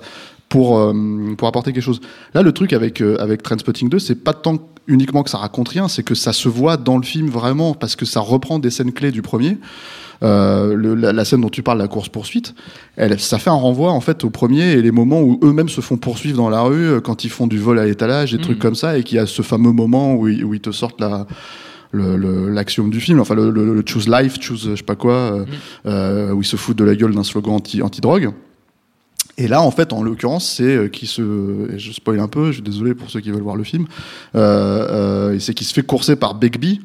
pour, 0.49 0.79
euh, 0.79 1.35
pour 1.37 1.49
apporter 1.49 1.73
quelque 1.73 1.83
chose. 1.83 2.01
Là, 2.35 2.43
le 2.43 2.53
truc 2.53 2.73
avec, 2.73 3.01
avec 3.01 3.43
Trainspotting 3.43 3.89
2, 3.89 3.99
c'est 3.99 4.23
pas 4.23 4.33
tant 4.33 4.59
uniquement 4.87 5.25
que 5.25 5.31
ça 5.31 5.39
raconte 5.39 5.69
rien, 5.69 5.89
c'est 5.89 6.05
que 6.05 6.15
ça 6.15 6.33
se 6.33 6.49
voit 6.49 6.77
dans 6.77 6.97
le 6.97 7.03
film 7.03 7.29
vraiment, 7.29 7.75
parce 7.75 7.97
que 7.97 8.05
ça 8.05 8.21
reprend 8.21 8.61
des 8.61 8.71
scènes 8.71 8.93
clés 8.93 9.11
du 9.11 9.23
premier. 9.23 9.59
Euh, 10.25 10.75
le- 10.75 10.97
la, 10.97 11.13
la 11.13 11.25
scène 11.25 11.43
dont 11.43 11.49
tu 11.49 11.63
parles, 11.63 11.79
la 11.79 11.87
course 11.87 12.09
poursuite, 12.09 12.55
elle, 12.97 13.21
ça 13.21 13.39
fait 13.39 13.51
un 13.51 13.55
renvoi 13.55 13.93
en 13.93 14.01
fait 14.01 14.25
au 14.25 14.31
premier 14.31 14.73
et 14.73 14.83
les 14.83 14.91
moments 14.91 15.21
où 15.23 15.39
eux-mêmes 15.45 15.69
se 15.69 15.81
font 15.81 15.97
poursuivre 15.97 16.37
dans 16.37 16.51
la 16.51 16.61
rue 16.63 16.87
euh, 16.89 17.01
quand 17.01 17.23
ils 17.23 17.31
font 17.31 17.47
du 17.47 17.59
vol 17.59 17.79
à 17.79 17.85
l'étalage, 17.85 18.33
des 18.33 18.39
trucs 18.43 18.59
comme 18.59 18.75
ça, 18.75 18.99
et 18.99 19.05
qu'il 19.05 19.17
y 19.17 19.21
a 19.21 19.27
ce 19.27 19.43
fameux 19.43 19.71
moment 19.71 20.15
où 20.17 20.27
ils, 20.27 20.45
où 20.45 20.55
ils 20.55 20.61
te 20.61 20.73
sortent 20.73 21.01
la 21.01 21.27
le- 21.93 22.17
le- 22.17 22.51
l'axiome 22.51 22.91
du 22.91 23.01
film, 23.01 23.19
enfin 23.21 23.35
le, 23.35 23.83
choose 23.87 24.09
life, 24.09 24.39
choose 24.41 24.69
je 24.73 24.75
sais 24.77 24.83
pas 24.83 24.97
quoi, 24.97 25.15
euh, 25.15 25.45
euh, 25.87 26.33
où 26.33 26.43
ils 26.43 26.47
se 26.47 26.57
foutent 26.57 26.77
de 26.79 26.85
la 26.85 26.95
gueule 26.97 27.15
d'un 27.15 27.23
slogan 27.25 27.55
anti 27.55 27.81
anti 27.81 28.01
drogue. 28.01 28.31
Et 29.39 29.47
là, 29.47 29.63
en 29.63 29.71
fait, 29.71 29.93
en 29.93 30.03
l'occurrence, 30.03 30.45
c'est 30.51 30.91
qui 30.91 31.07
se, 31.07 31.23
et 31.73 31.79
je 31.79 31.93
spoil 31.93 32.19
un 32.19 32.27
peu, 32.27 32.47
je 32.49 32.55
suis 32.55 32.63
désolé 32.63 32.95
pour 32.95 33.09
ceux 33.09 33.21
qui 33.21 33.31
veulent 33.31 33.41
voir 33.43 33.55
le 33.57 33.63
film, 33.65 33.87
euh, 34.35 35.31
euh, 35.33 35.39
c'est 35.39 35.55
qui 35.55 35.65
se 35.65 35.73
fait 35.73 35.83
courser 35.87 36.17
par 36.17 36.35
Begbie, 36.35 36.81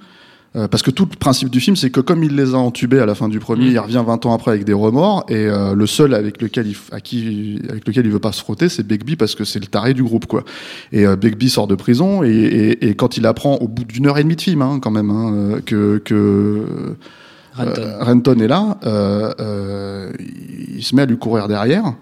euh, 0.56 0.68
parce 0.68 0.84
que 0.84 0.92
tout 0.92 1.08
le 1.12 1.18
principe 1.18 1.50
du 1.50 1.60
film, 1.60 1.76
c'est 1.76 1.90
que 1.90 2.00
comme 2.00 2.24
il 2.24 2.36
les 2.36 2.54
a 2.54 2.58
entubés 2.58 3.00
à 3.00 3.06
la 3.06 3.16
fin 3.16 3.28
du 3.28 3.40
premier, 3.40 3.66
Mm. 3.70 3.72
il 3.72 3.80
revient 3.80 4.04
20 4.06 4.26
ans 4.26 4.34
après 4.34 4.52
avec 4.52 4.66
des 4.66 4.74
remords, 4.74 5.26
et 5.28 5.48
euh, 5.48 5.74
le 5.74 5.88
seul 5.88 6.14
avec 6.14 6.42
lequel 6.42 6.68
il, 6.68 6.76
à 6.92 7.00
qui, 7.02 7.60
avec 7.70 7.88
lequel 7.88 8.06
il 8.06 8.12
veut 8.12 8.20
pas 8.20 8.32
se 8.32 8.42
frotter, 8.42 8.70
c'est 8.70 8.86
Begbie 8.86 9.16
parce 9.16 9.34
que 9.36 9.46
c'est 9.46 9.60
le 9.60 9.66
taré 9.68 9.94
du 9.94 10.04
groupe, 10.04 10.26
quoi. 10.28 10.44
Et 10.92 11.06
euh, 11.08 11.16
Begbie 11.16 11.50
sort 11.50 11.68
de 11.68 11.76
prison, 11.76 12.24
et, 12.24 12.30
et, 12.30 12.90
et 12.90 12.96
quand 12.96 13.18
il 13.18 13.26
apprend 13.26 13.56
au 13.58 13.68
bout 13.68 13.84
d'une 13.84 14.06
heure 14.08 14.18
et 14.20 14.24
demie 14.24 14.36
de 14.36 14.42
film, 14.42 14.62
hein, 14.62 14.80
quand 14.82 14.92
même, 14.92 15.10
hein, 15.10 15.34
euh, 15.34 15.60
que, 15.66 15.98
que 16.06 16.96
Renton. 17.56 17.82
euh, 17.82 18.04
Renton 18.04 18.40
est 18.40 18.48
là, 18.48 18.78
euh, 18.86 19.32
euh, 19.40 20.12
il 20.76 20.84
se 20.84 20.96
met 20.96 21.04
à 21.04 21.06
lui 21.06 21.18
courir 21.18 21.48
derrière. 21.48 21.94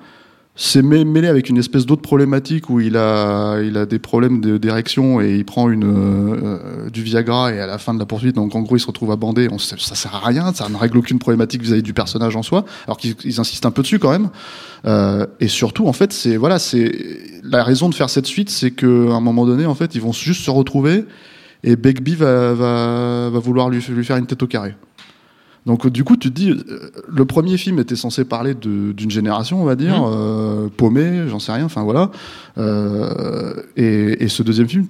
C'est 0.64 0.84
mê- 0.84 1.06
mêlé 1.06 1.28
avec 1.28 1.50
une 1.50 1.58
espèce 1.58 1.88
d'autre 1.88 2.04
problématique 2.04 2.70
où 2.70 2.80
il 2.80 2.96
a, 2.96 3.60
il 3.64 3.78
a 3.78 3.88
des 3.88 3.98
problèmes 3.98 4.42
d'érection 4.60 5.20
et 5.20 5.36
il 5.38 5.44
prend 5.44 5.72
une, 5.72 5.86
euh, 5.86 6.88
du 6.92 7.02
Viagra 7.02 7.52
et 7.52 7.60
à 7.60 7.66
la 7.66 7.80
fin 7.80 7.96
de 7.96 8.00
la 8.00 8.06
poursuite, 8.06 8.36
donc 8.36 8.54
en 8.54 8.62
gros 8.62 8.78
il 8.78 8.80
se 8.80 8.86
retrouve 8.86 9.10
abandé. 9.10 9.48
On 9.52 9.58
ça 9.58 9.76
sert 9.96 10.14
à 10.14 10.20
rien, 10.20 10.54
ça 10.54 10.70
ne 10.70 10.78
règle 10.78 11.00
aucune 11.00 11.18
problématique 11.18 11.64
vis-à-vis 11.64 11.82
du 11.82 11.96
personnage 11.96 12.36
en 12.36 12.44
soi, 12.44 12.64
alors 12.86 12.98
qu'ils 12.98 13.16
ils 13.26 13.40
insistent 13.40 13.66
un 13.66 13.72
peu 13.72 13.82
dessus 13.82 13.98
quand 13.98 14.12
même. 14.12 14.30
Euh, 14.86 15.26
et 15.40 15.48
surtout, 15.48 15.88
en 15.88 15.94
fait, 15.94 16.14
c'est 16.14 16.38
voilà, 16.38 16.60
c'est 16.60 16.92
la 17.44 17.64
raison 17.64 17.90
de 17.90 17.96
faire 17.96 18.12
cette 18.12 18.28
suite, 18.28 18.52
c'est 18.52 18.70
qu'à 18.70 18.86
un 18.86 19.20
moment 19.20 19.48
donné, 19.48 19.66
en 19.66 19.74
fait, 19.74 19.96
ils 19.96 20.02
vont 20.02 20.14
juste 20.14 20.44
se 20.44 20.52
retrouver 20.52 21.06
et 21.64 21.76
Begbie 21.76 22.14
va, 22.16 22.54
va, 22.54 23.30
va 23.32 23.40
vouloir 23.40 23.72
lui, 23.72 23.84
lui 23.90 24.06
faire 24.06 24.18
une 24.18 24.28
tête 24.28 24.44
au 24.44 24.48
carré. 24.48 24.76
Donc 25.66 25.88
du 25.88 26.04
coup, 26.04 26.18
tu 26.18 26.30
te 26.32 26.36
dis, 26.36 26.50
euh, 26.52 26.90
le 27.08 27.26
premier 27.26 27.56
film 27.58 27.78
était 27.80 27.96
censé 27.96 28.26
parler 28.26 28.56
d'une 28.56 29.12
génération, 29.12 29.62
on 29.62 29.66
va 29.66 29.76
dire, 29.76 29.96
Mhm. 30.02 30.10
euh, 30.12 30.68
paumée, 30.76 31.24
j'en 31.30 31.40
sais 31.40 31.52
rien, 31.52 31.66
enfin 31.66 31.84
voilà. 31.84 32.10
Euh, 32.58 33.54
et, 33.78 34.24
et 34.24 34.28
ce 34.28 34.42
deuxième 34.44 34.68
film, 34.68 34.88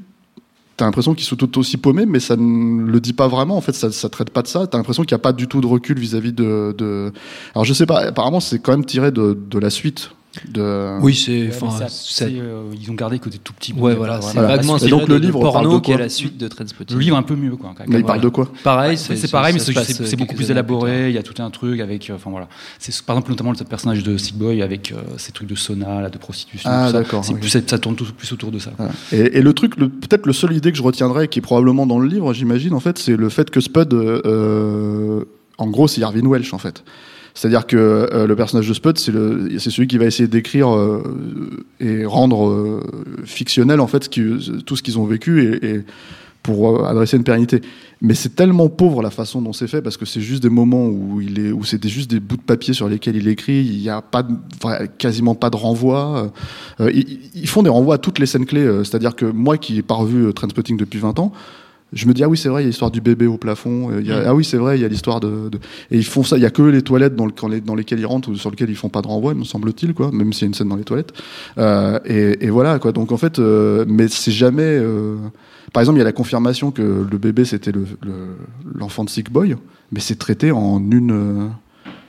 t'as 0.78 0.86
l'impression 0.86 1.13
qu'il 1.13 1.25
se 1.25 1.36
tout 1.36 1.58
aussi 1.60 1.78
paumé, 1.78 2.06
mais 2.06 2.20
ça 2.20 2.36
ne 2.38 2.84
le 2.90 3.00
dit 3.00 3.13
pas 3.13 3.28
vraiment. 3.28 3.58
En 3.58 3.62
fait, 3.62 3.74
ça, 3.74 3.92
ça 3.92 4.10
traite 4.10 4.30
pas 4.30 4.42
de 4.42 4.48
ça. 4.48 4.66
T'as 4.68 4.78
l'impression 4.78 5.04
qu'il 5.04 5.13
n'y 5.13 5.20
a 5.22 5.24
pas 5.24 5.34
du 5.34 5.48
tout 5.48 5.62
de 5.62 5.68
recul 5.68 6.00
vis-à-vis 6.00 6.34
de, 6.34 6.74
de. 6.78 7.12
Alors 7.54 7.66
je 7.66 7.74
sais 7.74 7.86
pas. 7.86 8.00
Apparemment, 8.08 8.40
c'est 8.40 8.60
quand 8.60 8.72
même 8.72 8.86
tiré 8.86 9.12
de, 9.12 9.38
de 9.50 9.60
la 9.60 9.70
suite. 9.70 10.12
De... 10.50 10.97
Oui, 11.01 11.13
c'est. 11.13 11.50
Ouais, 11.50 12.31
euh, 12.39 12.63
ils 12.81 12.89
ont 12.89 12.93
gardé 12.93 13.19
côté 13.19 13.38
tout 13.38 13.51
petit. 13.51 13.73
Ouais, 13.73 13.95
voilà, 13.95 14.21
c'est 14.21 14.31
Voilà. 14.33 14.55
vaguement 14.55 14.75
inspiré 14.75 14.91
donc, 14.91 15.07
le 15.09 15.15
de- 15.15 15.19
de 15.19 15.25
livre 15.25 15.41
parle 15.41 15.53
porno 15.65 15.79
de 15.79 15.83
qui 15.83 15.91
est 15.91 15.95
quoi? 15.95 16.03
La 16.03 16.09
suite 16.09 16.38
de 16.38 16.47
Trainspotting. 16.47 16.95
Le 16.95 17.01
livre 17.03 17.17
un 17.17 17.21
peu 17.23 17.35
mieux 17.35 17.57
quoi. 17.57 17.73
quand 17.77 17.83
Mais 17.85 17.95
il 17.95 17.97
même. 17.97 18.05
parle 18.05 18.21
de 18.21 18.29
quoi? 18.29 18.50
Pareil, 18.63 18.97
c'est 18.97 19.29
pareil, 19.29 19.53
mais 19.53 19.59
c'est 19.59 20.15
beaucoup 20.15 20.35
plus 20.35 20.50
élaboré. 20.50 21.09
Il 21.09 21.15
y 21.15 21.17
a 21.17 21.23
tout 21.23 21.41
un 21.41 21.50
truc 21.50 21.81
avec, 21.81 22.09
euh, 22.09 22.15
enfin 22.15 22.29
voilà, 22.29 22.47
c'est 22.79 22.95
par 23.01 23.15
exemple 23.17 23.31
notamment 23.31 23.51
le 23.51 23.65
personnage 23.65 24.03
de 24.03 24.15
Sick 24.17 24.38
Boy 24.38 24.61
avec 24.61 24.93
euh, 24.93 25.01
ces 25.17 25.33
trucs 25.33 25.50
de 25.50 25.55
sauna, 25.55 26.00
là, 26.01 26.09
de 26.09 26.17
prostitution. 26.17 26.69
Ah, 26.71 26.91
d'accord, 26.93 27.23
oui. 27.29 27.50
Ça 27.50 27.77
tourne 27.77 27.95
tout 27.95 28.05
plus 28.17 28.31
autour 28.31 28.51
de 28.51 28.59
ça. 28.59 28.71
quoi. 28.71 28.88
Voilà. 29.11 29.25
Et, 29.25 29.38
et 29.38 29.41
le 29.41 29.53
truc, 29.53 29.75
peut-être 29.75 30.25
le 30.25 30.33
seule 30.33 30.53
idée 30.53 30.71
que 30.71 30.77
je 30.77 30.83
retiendrai, 30.83 31.27
qui 31.27 31.39
est 31.39 31.41
probablement 31.41 31.85
dans 31.85 32.00
le 32.00 32.07
livre, 32.07 32.33
j'imagine, 32.33 32.73
en 32.73 32.79
fait, 32.79 32.97
c'est 33.00 33.17
le 33.17 33.27
fait 33.29 33.50
que 33.50 33.59
Spud, 33.59 33.93
euh, 33.93 35.25
en 35.58 35.67
gros, 35.67 35.88
c'est 35.88 36.01
Irvin 36.01 36.25
Welsh, 36.27 36.53
en 36.53 36.58
fait. 36.58 36.84
C'est-à-dire 37.34 37.65
que 37.65 37.77
euh, 37.77 38.27
le 38.27 38.36
personnage 38.36 38.67
de 38.67 38.74
Spud, 38.74 38.98
c'est 38.98 39.70
celui 39.70 39.88
qui 39.88 39.98
va 39.98 40.05
essayer 40.05 40.27
d'écrire 40.27 40.75
euh, 40.75 41.01
et 41.79 42.05
rendre 42.05 42.50
euh, 42.50 42.81
fictionnel, 43.24 43.79
en 43.79 43.88
fait, 43.88 44.10
tout 44.10 44.75
ce 44.75 44.84
qu'ils 44.84 45.00
ont 45.00 45.05
vécu 45.05 45.60
et, 45.63 45.81
pour 46.43 46.88
adresser 46.88 47.17
une 47.17 47.24
pérennité. 47.24 47.62
Mais 48.01 48.15
c'est 48.15 48.36
tellement 48.36 48.67
pauvre 48.67 49.03
la 49.03 49.12
façon 49.12 49.43
dont 49.43 49.53
c'est 49.53 49.67
fait 49.67 49.84
parce 49.84 49.96
que 49.96 50.08
c'est 50.08 50.22
juste 50.22 50.41
des 50.41 50.50
moments 50.50 50.88
où 50.88 51.22
il 51.22 51.39
est, 51.39 51.51
où 51.51 51.63
c'était 51.63 51.88
juste 51.88 52.10
des 52.10 52.20
bouts 52.20 52.38
de 52.38 52.41
papier 52.41 52.74
sur 52.74 52.89
lesquels 52.89 53.15
il 53.15 53.27
écrit. 53.27 53.63
Il 53.63 53.79
n'y 53.79 53.89
a 53.89 54.01
pas, 54.01 54.27
quasiment 54.98 55.36
pas 55.36 55.51
de 55.51 55.55
renvoi. 55.55 56.34
Ils, 56.79 57.48
font 57.48 57.62
des 57.62 57.70
renvois 57.70 57.96
à 57.96 57.98
toutes 58.00 58.17
les 58.17 58.25
scènes 58.25 58.48
clés. 58.48 58.67
C'est-à-dire 58.84 59.15
que 59.15 59.25
moi 59.25 59.60
qui 59.60 59.74
n'ai 59.74 59.84
pas 59.84 59.93
revu 59.93 60.34
Trainspotting 60.34 60.77
depuis 60.77 60.98
20 60.98 61.20
ans, 61.20 61.31
je 61.93 62.05
me 62.07 62.13
dis 62.13 62.24
ah 62.24 62.29
oui 62.29 62.38
c'est 62.38 62.50
vrai 62.50 62.62
il 62.62 62.65
y 62.65 62.67
a 62.67 62.69
l'histoire 62.69 62.91
du 62.91 63.01
bébé 63.01 63.27
au 63.27 63.38
plafond. 63.38 63.91
euh, 63.91 64.01
il 64.01 64.07
y 64.07 64.12
a- 64.12 64.24
ah 64.29 64.33
oui 64.36 64.43
c'est 64.45 64.57
vrai 64.57 64.77
il 64.77 64.81
y 64.81 64.86
a 64.86 64.88
l'histoire 64.88 65.19
de, 65.19 65.50
de- 65.50 65.57
et 65.91 65.98
ils 65.98 66.05
font 66.05 66.24
ça. 66.24 66.38
Il 66.38 66.43
y 66.43 66.45
a 66.45 66.50
que 66.50 66.62
les 66.62 66.81
toilettes 66.81 67.15
dans, 67.15 67.25
le, 67.25 67.62
dans 67.62 67.75
lesquelles 67.75 68.00
ils 68.00 68.05
rentrent 68.05 68.29
ou 68.29 68.36
sur 68.36 68.50
lesquelles 68.50 68.69
ils 68.69 68.75
font 68.75 68.89
pas 68.89 69.01
de 69.01 69.07
renvoi 69.07 69.33
me 69.33 69.43
semble-t-il 69.43 69.93
quoi. 69.93 70.10
Même 70.12 70.31
s'il 70.33 70.43
y 70.43 70.45
a 70.45 70.48
une 70.48 70.53
scène 70.53 70.69
dans 70.69 70.75
les 70.77 70.83
toilettes. 70.83 71.13
Euh, 71.57 72.00
et, 72.05 72.45
et 72.45 72.50
voilà 72.50 72.79
quoi. 72.79 72.91
Donc 72.91 73.12
en 73.12 73.17
fait 73.17 73.39
euh, 73.39 73.86
mais 73.88 74.07
c'est 74.07 74.31
jamais 74.31 74.63
euh, 74.63 75.17
par 75.74 75.81
exemple, 75.81 75.98
il 75.98 76.00
y 76.00 76.01
a 76.01 76.05
la 76.05 76.12
confirmation 76.12 76.71
que 76.71 77.05
le 77.10 77.17
bébé 77.17 77.45
c'était 77.45 77.71
le- 77.71 77.86
le- 78.03 78.36
l'enfant 78.75 79.03
de 79.05 79.10
Sick 79.10 79.31
Boy, 79.31 79.55
mais 79.93 80.00
c'est 80.01 80.15
traité 80.17 80.51
en 80.51 80.79
une, 80.91 81.12
euh, 81.12 81.48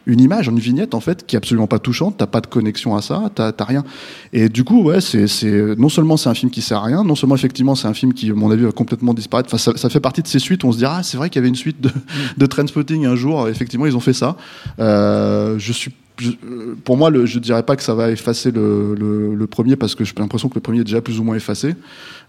une 0.06 0.21
image, 0.21 0.49
une 0.49 0.59
vignette 0.59 0.94
en 0.94 1.00
fait, 1.00 1.26
qui 1.26 1.37
est 1.37 1.38
absolument 1.38 1.66
pas 1.66 1.78
touchante. 1.78 2.16
T'as 2.18 2.26
pas 2.26 2.40
de 2.40 2.47
connexion 2.47 2.97
à 2.97 3.02
ça, 3.02 3.30
t'as 3.35 3.52
t'as 3.52 3.64
rien. 3.64 3.85
Et 4.32 4.49
du 4.49 4.64
coup, 4.64 4.82
ouais, 4.82 5.00
c'est 5.00 5.26
c'est- 5.26 5.76
non 5.78 5.88
seulement 5.88 6.16
c'est 6.16 6.28
un 6.28 6.35
film 6.35 6.50
qui 6.50 6.62
sert 6.62 6.78
à 6.78 6.85
rien, 6.85 7.04
non 7.04 7.14
seulement 7.14 7.35
effectivement 7.35 7.75
c'est 7.75 7.88
un 7.88 7.94
film 7.94 8.12
qui, 8.12 8.30
à 8.30 8.35
mon 8.35 8.50
avis, 8.50 8.64
va 8.64 8.73
complètement 8.73 9.14
disparaître. 9.14 9.49
Enfin, 9.49 9.59
ça, 9.59 9.76
ça 9.76 9.88
fait 9.88 10.00
partie 10.00 10.23
de 10.23 10.28
ces 10.28 10.38
suites. 10.38 10.64
où 10.64 10.68
On 10.68 10.73
se 10.73 10.78
dira, 10.78 10.97
ah, 10.99 11.02
c'est 11.02 11.16
vrai 11.16 11.30
qu'il 11.30 11.38
y 11.38 11.42
avait 11.42 11.49
une 11.49 11.54
suite 11.54 11.80
de, 11.80 11.90
de 12.37 12.47
Trainspotting 12.47 13.06
un 13.06 13.16
jour. 13.16 13.49
Effectivement, 13.49 13.87
ils 13.87 13.97
ont 13.97 14.00
fait 14.00 14.12
ça. 14.12 14.37
Euh, 14.80 15.59
je 15.59 15.73
suis 15.73 15.92
je- 16.19 16.31
pour 16.85 16.97
moi, 16.97 17.11
le, 17.11 17.26
je 17.26 17.38
dirais 17.38 17.62
pas 17.62 17.76
que 17.76 17.83
ça 17.83 17.95
va 17.95 18.11
effacer 18.11 18.50
le, 18.50 18.95
le, 18.95 19.35
le 19.35 19.47
premier 19.47 19.76
parce 19.76 19.95
que 19.95 20.04
j'ai 20.04 20.12
l'impression 20.19 20.49
que 20.49 20.54
le 20.57 20.61
premier 20.61 20.81
est 20.81 20.85
déjà 20.85 21.00
plus 21.00 21.19
ou 21.19 21.25
moins 21.25 21.37
effacé. 21.37 21.75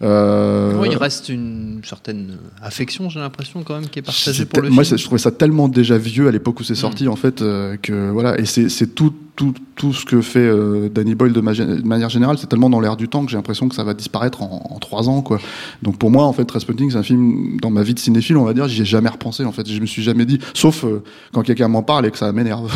Euh, 0.02 0.84
il 0.90 0.98
reste 0.98 1.30
une 1.30 1.82
certaine 1.84 2.38
affection, 2.62 3.10
j'ai 3.10 3.20
l'impression 3.20 3.64
quand 3.64 3.76
même, 3.80 3.88
qui 3.90 4.00
est 4.00 4.04
partagée 4.04 4.46
pour 4.46 4.62
le 4.62 4.70
moi, 4.70 4.84
film. 4.84 4.98
je 4.98 5.04
trouvais 5.06 5.20
ça 5.22 5.32
tellement 5.32 5.68
déjà 5.68 5.98
vieux 5.98 6.28
à 6.28 6.32
l'époque 6.32 6.60
où 6.60 6.64
c'est 6.64 6.76
sorti, 6.76 7.08
en 7.08 7.16
fait, 7.16 7.42
euh, 7.42 7.78
que 7.82 8.10
voilà. 8.12 8.40
Et 8.40 8.46
c'est 8.46 8.96
tout, 8.96 9.14
tout, 9.36 9.54
tout 9.76 9.94
ce 9.94 10.06
que 10.06 10.22
fait 10.22 10.40
euh, 10.40 10.90
Danny 10.90 11.16
Boyle 11.16 11.34
de, 11.34 11.42
ma- 11.42 11.54
de 11.54 11.82
manière 11.88 12.10
générale, 12.10 12.38
c'est 12.38 12.46
tellement 12.48 12.70
dans 12.70 12.80
l'air 12.80 12.96
du 12.96 13.10
temps 13.10 13.26
que 13.26 13.32
j'ai 13.32 13.38
l'impression 13.38 13.68
que 13.68 13.74
ça 13.74 13.84
va 13.84 13.96
disparaître 13.96 14.44
en, 14.44 14.70
en 14.70 14.78
trois 14.80 15.10
ans, 15.10 15.22
quoi. 15.24 15.40
Donc 15.82 15.98
pour 15.98 16.12
moi, 16.12 16.26
en 16.26 16.34
fait, 16.34 16.46
Trainspotting, 16.46 16.92
c'est 16.92 16.98
un 16.98 17.04
film 17.04 17.58
dans 17.60 17.72
ma 17.72 17.82
vie 17.82 17.96
de 17.96 18.00
cinéphile, 18.00 18.38
on 18.38 18.44
va 18.44 18.54
dire, 18.54 18.68
j'y 18.68 18.84
ai 18.84 18.86
jamais 18.86 19.10
repensé. 19.10 19.44
En 19.44 19.52
fait, 19.52 19.68
je 19.68 19.80
me 19.82 19.88
suis 19.88 20.04
jamais 20.04 20.26
dit, 20.26 20.38
sauf 20.54 20.84
euh, 20.86 21.02
quand 21.32 21.42
quelqu'un 21.42 21.68
m'en 21.68 21.82
parle 21.82 22.06
et 22.06 22.12
que 22.12 22.18
ça 22.20 22.32
m'énerve. 22.32 22.72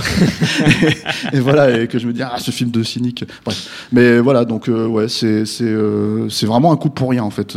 et, 1.33 1.39
voilà, 1.39 1.81
et 1.81 1.87
que 1.87 1.99
je 1.99 2.07
me 2.07 2.13
dis, 2.13 2.23
ah, 2.23 2.39
ce 2.39 2.49
film 2.51 2.71
de 2.71 2.81
cynique. 2.81 3.23
Bref. 3.45 3.87
Mais 3.91 4.19
voilà, 4.19 4.43
donc 4.43 4.67
euh, 4.67 4.87
ouais, 4.87 5.07
c'est 5.09 5.45
c'est 5.45 5.63
euh, 5.63 6.27
vraiment 6.43 6.71
un 6.71 6.77
coup 6.77 6.89
pour 6.89 7.11
rien 7.11 7.23
en 7.23 7.29
fait 7.29 7.55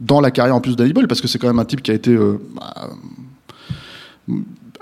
dans 0.00 0.20
la 0.20 0.30
carrière 0.30 0.54
en 0.54 0.60
plus 0.60 0.76
d'Annie 0.76 0.92
Boyle 0.92 1.08
parce 1.08 1.20
que 1.22 1.28
c'est 1.28 1.38
quand 1.38 1.46
même 1.46 1.58
un 1.58 1.64
type 1.64 1.82
qui 1.82 1.90
a 1.90 1.94
été 1.94 2.16
bah, 2.16 2.90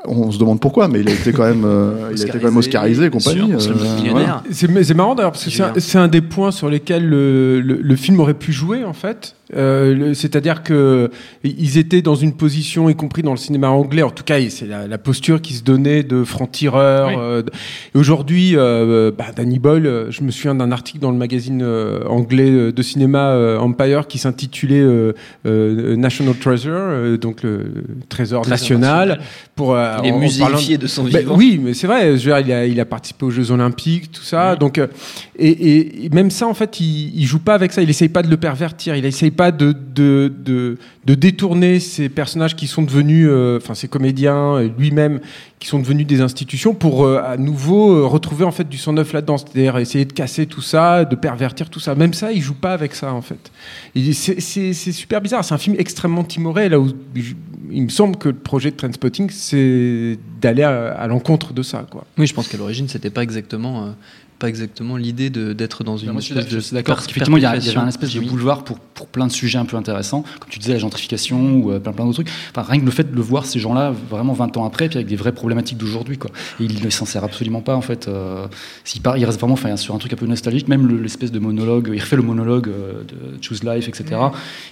on 0.05 0.31
se 0.31 0.39
demande 0.39 0.61
pourquoi, 0.61 0.89
mais 0.89 1.01
il 1.01 1.09
a 1.09 1.13
été 1.13 1.33
quand 1.33 1.45
même, 1.45 1.65
euh, 1.65 2.11
il 2.15 2.21
a 2.23 2.27
été 2.27 2.39
quand 2.39 2.45
même 2.49 2.57
oscarisé 2.57 3.07
et 3.07 3.11
compagnie. 3.11 3.53
Euh. 3.55 3.59
C'est 4.51 4.85
c'est 4.85 4.95
marrant 4.95 5.15
d'ailleurs 5.15 5.33
parce 5.33 5.45
que 5.45 5.51
c'est 5.81 5.99
un, 5.99 6.03
un 6.03 6.09
des 6.09 6.21
points 6.21 6.51
sur 6.53 6.69
lesquels 6.69 7.09
le, 7.09 7.61
le- 7.61 7.81
le 7.83 7.97
film 7.97 8.21
aurait 8.21 8.35
pu 8.35 8.53
jouer 8.53 8.85
en 8.85 8.93
fait. 8.93 9.35
Euh, 9.55 10.13
C'est-à-dire 10.15 10.63
que 10.63 11.11
ils 11.45 11.79
étaient 11.79 12.03
dans 12.03 12.15
une 12.17 12.33
position, 12.33 12.89
y 12.91 12.97
compris 12.97 13.23
dans 13.23 13.31
le 13.31 13.37
cinéma 13.37 13.69
anglais. 13.71 14.03
En 14.03 14.11
tout 14.11 14.25
cas, 14.25 14.39
c'est 14.49 14.67
la, 14.67 14.87
la 14.89 14.99
posture 14.99 15.41
qui 15.41 15.55
se 15.55 15.63
donnait 15.63 16.03
de 16.03 16.25
franc-tireur. 16.25 17.09
Oui. 17.09 17.15
euh, 17.19 17.43
aujourd'hui, 17.95 18.53
euh, 18.57 19.11
bah, 19.17 19.27
Danny 19.37 19.59
Boyle, 19.59 19.87
euh, 19.87 20.11
je 20.11 20.23
me 20.23 20.31
souviens 20.31 20.55
d'un 20.55 20.73
article 20.73 20.99
dans 20.99 21.11
le 21.13 21.17
magazine 21.19 21.63
euh, 21.63 22.05
anglais 22.09 22.73
de 22.73 22.83
cinéma 22.83 23.57
Empire 23.61 24.07
qui 24.09 24.19
s'intitulait 24.19 24.85
National 25.45 26.35
Treasure, 26.35 27.19
donc 27.19 27.43
le 27.43 27.67
trésor, 28.09 28.47
national, 28.49 29.21
pour 29.55 29.77
Il 30.03 30.09
est 30.09 30.13
en- 30.13 30.17
en 30.17 30.19
muséifié 30.19 30.79
de 30.79 30.87
son 30.87 31.05
vivant. 31.05 31.35
oui, 31.37 31.61
mais 31.63 31.75
c'est 31.75 31.87
vrai. 31.87 32.17
Je 32.17 32.31
veux 32.31 32.37
dire, 32.37 32.39
il, 32.47 32.53
a, 32.53 32.67
il 32.67 32.81
a 32.81 32.85
participé 32.85 33.25
aux 33.27 33.31
Jeux 33.31 33.51
Olympiques, 33.51 34.11
tout 34.13 34.23
ça. 34.23 34.57
Donc, 34.57 34.79
et, 34.79 34.89
et- 35.49 36.07
et 36.07 36.09
même 36.11 36.31
ça, 36.31 36.47
en 36.47 36.55
fait, 36.55 36.81
il, 36.81 37.13
il 37.19 37.25
joue 37.27 37.39
pas 37.39 37.55
avec 37.55 37.73
ça. 37.73 37.83
Il 37.83 37.91
essaye 37.91 38.09
pas 38.09 38.23
de 38.23 38.29
le 38.31 38.37
pervertir. 38.37 38.97
Il 38.97 39.05
essaye 39.05 39.31
pas 39.37 39.53
de, 39.53 39.73
de, 39.73 40.33
de, 40.45 40.79
de 41.05 41.15
détourner 41.15 41.79
ces 41.79 42.09
personnages 42.09 42.57
qui 42.57 42.67
sont 42.67 42.83
devenus, 42.83 43.29
euh, 43.31 43.59
enfin, 43.59 43.75
ces 43.75 43.89
comédiens 43.89 44.57
euh, 44.57 44.69
lui-même, 44.79 45.21
qui 45.59 45.69
sont 45.69 45.79
devenus 45.79 46.07
des 46.07 46.21
institutions 46.21 46.75
pour 46.75 47.05
euh, 47.05 47.23
à 47.25 47.37
nouveau 47.37 48.09
retrouver 48.09 48.45
en 48.45 48.51
fait 48.51 48.69
du 48.69 48.79
sang 48.79 48.93
neuf 48.95 49.13
là-dedans. 49.13 49.39
C'est-à-dire 49.39 49.79
essayer 49.79 50.05
de 50.05 50.13
casser 50.13 50.47
tout 50.47 50.63
ça, 50.63 51.05
de 51.05 51.15
pervertir 51.15 51.71
tout 51.71 51.81
ça. 51.81 51.95
Même 51.95 52.15
ça, 52.15 52.33
il 52.33 52.41
joue 52.41 52.55
pas 52.55 52.73
avec 52.73 52.95
ça, 52.95 53.13
en 53.13 53.23
fait. 53.23 53.53
C'est 53.95 54.73
super 54.93 55.21
bizarre. 55.21 55.45
C'est 55.45 55.55
un 55.55 55.59
film 55.59 55.77
extrêmement 55.79 56.25
timoré. 56.25 56.69
Là 56.69 56.81
où 56.81 56.89
il 57.71 57.83
me 57.83 57.89
semble 57.89 58.17
que 58.17 58.29
le 58.31 58.37
projet 58.37 58.71
de 58.71 58.77
Trainspotting, 58.77 59.31
c'est 59.31 60.19
d'aller 60.41 60.63
à, 60.63 60.95
à 60.95 61.07
l'encontre 61.07 61.53
de 61.53 61.63
ça, 61.63 61.87
quoi. 61.91 62.05
Oui, 62.19 62.27
je 62.27 62.35
pense 62.35 62.49
qu'à 62.49 62.59
l'origine, 62.59 62.89
c'était 62.89 63.11
pas 63.11 63.23
exactement, 63.23 63.95
pas 64.39 64.49
exactement 64.49 64.97
l'idée 64.97 65.31
de- 65.31 65.53
d'être 65.53 65.83
dans 65.85 65.97
une 65.97 66.13
Moi, 66.13 66.21
je 66.21 66.27
suis 66.27 66.35
espèce 66.39 66.51
d'accord- 66.53 66.69
de 66.71 66.75
d'accord. 66.75 66.95
parce 66.97 67.07
qu'effectivement, 67.07 67.37
il 67.39 67.43
y, 67.43 67.47
a- 67.47 67.57
il 67.57 67.65
y 67.65 67.69
avait 67.71 67.79
un 67.79 67.89
espèce 67.89 68.13
de 68.15 68.21
boulevard 68.21 68.65
pour, 68.65 68.79
pour 68.79 69.07
plein 69.07 69.27
de 69.27 69.33
sujets 69.33 69.59
un 69.59 69.65
peu 69.65 69.77
intéressants. 69.77 70.23
Comme 70.41 70.51
tu 70.51 70.59
disais, 70.59 70.73
la 70.75 70.79
gentrification 70.79 71.57
ou 71.57 71.71
euh, 71.73 71.79
plein, 71.79 71.93
plein 71.93 72.05
d'autres 72.05 72.23
trucs. 72.23 72.31
Enfin, 72.51 72.63
rien 72.71 72.81
que 72.81 72.85
le 72.85 72.91
fait 72.91 73.11
de 73.11 73.15
le 73.17 73.23
voir, 73.23 73.47
ces 73.47 73.59
gens-là, 73.59 73.93
vraiment 74.11 74.33
20 74.35 74.57
ans 74.57 74.65
après, 74.67 74.89
puis 74.89 74.99
avec 74.99 75.07
des 75.09 75.17
vraies 75.17 75.33
problématiques 75.33 75.79
d'aujourd'hui. 75.79 76.19
quoi. 76.19 76.31
Et 76.61 76.65
il 76.65 76.85
ne 76.85 76.91
s'en 76.91 77.07
sert 77.07 77.25
absolument 77.25 77.61
pas, 77.63 77.75
en 77.77 77.81
fait. 77.81 78.09
Euh, 78.09 78.47
s'il 78.85 79.01
part, 79.03 79.17
il 79.17 79.25
reste 79.25 79.39
vraiment 79.41 79.55
enfin, 79.55 79.77
sur 79.77 79.95
un 79.95 79.99
truc 79.99 80.13
un 80.13 80.17
peu 80.17 80.27
nostalgique. 80.27 80.69
Même 80.69 80.87
le- 80.87 81.01
l'espèce 81.01 81.33
de 81.33 81.39
monologue, 81.39 81.91
il 81.95 82.01
refait 82.01 82.17
le 82.17 82.23
monologue 82.23 82.69
euh, 82.69 83.03
de 83.05 83.43
Choose 83.43 83.63
Life, 83.65 83.89
etc. 83.89 84.21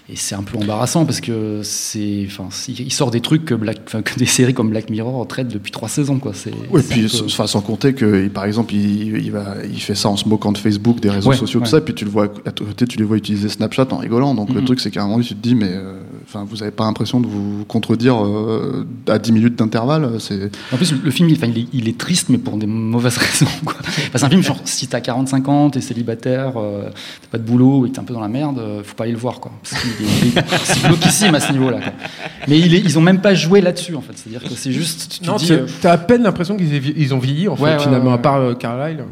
Et 0.08 0.16
c'est 0.16 0.34
un 0.34 0.42
peu 0.42 0.58
embarrassant 0.58 1.04
parce 1.06 1.20
que 1.20 1.60
c'est, 1.62 2.24
enfin, 2.26 2.48
il 2.68 2.92
sort 2.92 3.10
des 3.10 3.20
trucs 3.20 3.44
que, 3.44 3.54
Black, 3.54 3.78
que 4.04 4.18
des 4.18 4.26
séries 4.26 4.54
comme 4.54 4.70
Black 4.70 4.90
Mirror 4.90 5.26
traitent 5.26 5.48
depuis 5.48 5.72
trois 5.72 5.88
saisons. 5.88 6.18
Quoi. 6.18 6.32
C'est, 6.34 6.52
Ouais, 6.70 6.82
puis 6.82 7.02
peu- 7.02 7.28
sans 7.28 7.60
compter 7.60 7.94
que, 7.94 8.28
par 8.28 8.44
exemple, 8.44 8.74
il, 8.74 9.16
il, 9.24 9.30
va, 9.32 9.53
il 9.64 9.80
fait 9.80 9.94
ça 9.94 10.08
en 10.08 10.16
se 10.16 10.28
moquant 10.28 10.52
de 10.52 10.58
Facebook, 10.58 11.00
des 11.00 11.10
réseaux 11.10 11.30
Ouais, 11.30 11.36
sociaux, 11.36 11.60
tout 11.60 11.64
ouais. 11.64 11.70
ça, 11.70 11.80
puis 11.80 11.94
tu 11.94 12.04
le 12.04 12.10
vois 12.10 12.24
à 12.44 12.50
côté, 12.50 12.86
tu 12.86 12.98
les 12.98 13.04
vois 13.04 13.16
utiliser 13.16 13.48
Snapchat 13.48 13.86
en 13.90 13.98
rigolant. 13.98 14.34
Donc 14.34 14.50
le 14.52 14.60
Mhm. 14.60 14.66
truc, 14.66 14.80
c'est 14.80 14.90
qu'à 14.90 15.02
un 15.02 15.06
moment, 15.08 15.20
tu 15.22 15.34
te 15.34 15.40
dis, 15.42 15.54
mais 15.54 15.70
euh, 15.72 15.94
enfin, 16.26 16.44
vous 16.48 16.62
avez 16.62 16.70
pas 16.72 16.84
l'impression 16.84 17.20
de 17.20 17.26
vous 17.26 17.64
contredire 17.66 18.24
euh, 18.24 18.86
à 19.08 19.18
10 19.18 19.32
minutes 19.32 19.56
d'intervalle 19.56 20.20
C'est 20.20 20.50
En 20.72 20.76
plus, 20.76 20.92
le 21.02 21.10
film, 21.10 21.28
il, 21.28 21.36
enfin, 21.36 21.46
il, 21.46 21.58
est, 21.58 21.66
il 21.72 21.88
est 21.88 21.98
triste, 21.98 22.28
mais 22.28 22.38
pour 22.38 22.56
des 22.56 22.66
mauvaises 22.66 23.16
raisons. 23.18 23.46
quoi. 23.64 23.76
Enfin, 23.80 24.08
c'est 24.14 24.24
un 24.24 24.28
film, 24.30 24.42
genre, 24.42 24.58
si 24.64 24.86
t'as 24.88 25.00
45 25.00 25.48
ans, 25.48 25.70
t'es 25.70 25.80
célibataire, 25.80 26.52
euh, 26.56 26.90
t'as 27.22 27.28
pas 27.32 27.38
de 27.38 27.44
boulot 27.44 27.86
et 27.86 27.90
t'es 27.92 27.98
un 27.98 28.04
peu 28.04 28.14
dans 28.14 28.20
la 28.20 28.28
merde, 28.28 28.58
euh, 28.58 28.82
faut 28.84 28.94
pas 28.94 29.04
aller 29.04 29.12
le 29.12 29.18
voir. 29.18 29.40
Quoi. 29.40 29.52
Parce 29.62 29.80
qu'il 29.82 29.90
est- 29.90 30.10
il 30.32 30.38
est- 30.38 30.44
c'est 30.64 30.82
glauquissime 30.88 31.34
à 31.34 31.40
ce 31.40 31.52
niveau-là. 31.52 31.78
quoi. 31.80 31.92
Mais 32.48 32.58
il 32.58 32.74
est- 32.74 32.80
ils 32.80 32.98
ont 32.98 33.02
même 33.02 33.20
pas 33.20 33.34
joué 33.34 33.60
là-dessus, 33.60 33.94
en 33.94 34.00
fait. 34.00 34.12
C'est-à-dire 34.16 34.42
que 34.48 34.54
c'est 34.54 34.72
juste. 34.72 35.08
Tu 35.12 35.18
te 35.20 35.26
Non, 35.26 35.36
dis, 35.36 35.46
tu 35.46 35.52
euh, 35.52 35.66
as 35.84 35.90
à 35.92 35.98
peine 35.98 36.22
l'impression 36.22 36.56
qu'ils 36.56 36.74
aient 36.74 36.80
vi- 36.80 36.94
ils 36.96 37.14
ont 37.14 37.18
vieilli, 37.18 37.48
en 37.48 37.56
fait, 37.56 37.62
Ouais, 37.62 37.78
finalement, 37.78 38.08
ouais, 38.10 38.14
à 38.14 38.18
part 38.18 38.36
euh, 38.36 38.54
Carlyle. 38.54 39.04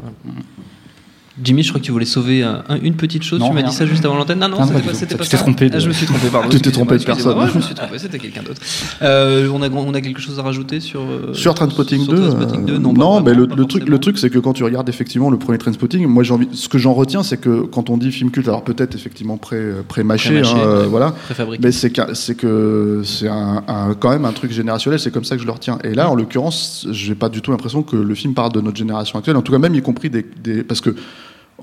Jimmy, 1.43 1.63
je 1.63 1.69
crois 1.69 1.79
que 1.81 1.85
tu 1.85 1.91
voulais 1.91 2.05
sauver 2.05 2.43
un- 2.43 2.63
un- 2.69 2.79
une 2.79 2.93
petite 2.93 3.23
chose. 3.23 3.39
Non, 3.39 3.47
tu 3.49 3.55
m'as 3.55 3.63
dit 3.63 3.71
ça 3.73 3.87
juste 3.87 4.05
avant 4.05 4.15
l'antenne. 4.17 4.37
Non, 4.39 4.49
non, 4.49 4.59
c'était 4.93 5.15
pas 5.17 5.23
ça. 5.23 5.37
trompé 5.37 5.67
de- 5.67 5.75
Ah, 5.77 5.79
je 5.79 5.87
me 5.87 5.93
suis 5.93 6.05
trompé, 6.05 6.27
pardon. 6.31 6.47
Tu 6.51 6.61
t'es 6.61 6.69
trompé 6.69 6.97
de 6.99 7.03
personne. 7.03 7.35
Ouais, 7.39 7.47
je 7.51 7.57
me 7.57 7.61
suis 7.63 7.73
trompé, 7.73 7.97
c'était 7.97 8.19
quelqu'un 8.19 8.43
d'autre. 8.43 8.61
Euh, 9.01 9.47
on, 9.51 9.61
a, 9.63 9.69
on 9.69 9.93
a 9.95 10.01
quelque 10.01 10.21
chose 10.21 10.37
à 10.37 10.43
rajouter 10.43 10.79
sur. 10.79 11.01
euh, 11.01 11.33
Sur 11.33 11.55
Trainspotting 11.55 12.03
sur 12.03 12.13
2, 12.13 12.29
Trainspotting 12.29 12.65
2 12.65 12.73
euh, 12.75 12.77
Non, 12.77 12.93
non, 12.93 13.19
vraiment, 13.19 13.21
mais 13.21 13.33
le, 13.33 13.65
truc, 13.65 13.89
le 13.89 13.99
truc, 13.99 14.19
c'est 14.19 14.29
que 14.29 14.37
quand 14.37 14.53
tu 14.53 14.63
regardes 14.63 14.89
effectivement 14.89 15.31
le 15.31 15.37
premier 15.37 15.57
Trainspotting, 15.57 16.05
moi, 16.05 16.23
envie, 16.31 16.49
ce 16.53 16.69
que 16.69 16.77
j'en 16.77 16.93
retiens, 16.93 17.23
c'est 17.23 17.37
que 17.37 17.61
quand 17.63 17.89
on 17.89 17.97
dit 17.97 18.11
film 18.11 18.29
culte, 18.29 18.47
alors 18.47 18.63
peut-être 18.63 18.93
effectivement 18.93 19.37
pré, 19.37 19.59
pré-mâché, 19.87 20.39
hein, 20.39 20.43
euh, 20.57 20.81
ouais. 20.83 20.87
voilà, 20.87 21.11
Préfabriqué. 21.25 21.63
mais 21.63 21.71
c'est 21.71 21.89
que 22.35 23.01
c'est 23.03 23.27
un, 23.27 23.63
un- 23.67 23.93
quand 23.99 24.11
même 24.11 24.25
un 24.25 24.33
truc 24.33 24.51
générationnel, 24.51 24.99
c'est 24.99 25.11
comme 25.11 25.23
ça 25.25 25.35
que 25.35 25.41
je 25.41 25.47
le 25.47 25.51
retiens. 25.53 25.79
Et 25.83 25.95
là, 25.95 26.11
en 26.11 26.15
l'occurrence, 26.15 26.85
j'ai 26.91 27.15
pas 27.15 27.29
du 27.29 27.41
tout 27.41 27.49
l'impression 27.49 27.81
que 27.81 27.95
le 27.95 28.13
film 28.15 28.35
parle 28.35 28.51
de 28.53 28.61
notre 28.61 28.77
génération 28.77 29.17
actuelle, 29.17 29.37
en 29.37 29.41
tout 29.41 29.51
cas 29.51 29.57
même 29.57 29.73
y 29.73 29.81
compris 29.81 30.11
des, 30.11 30.23
des- 30.43 30.63
parce 30.63 30.79
que 30.81 30.95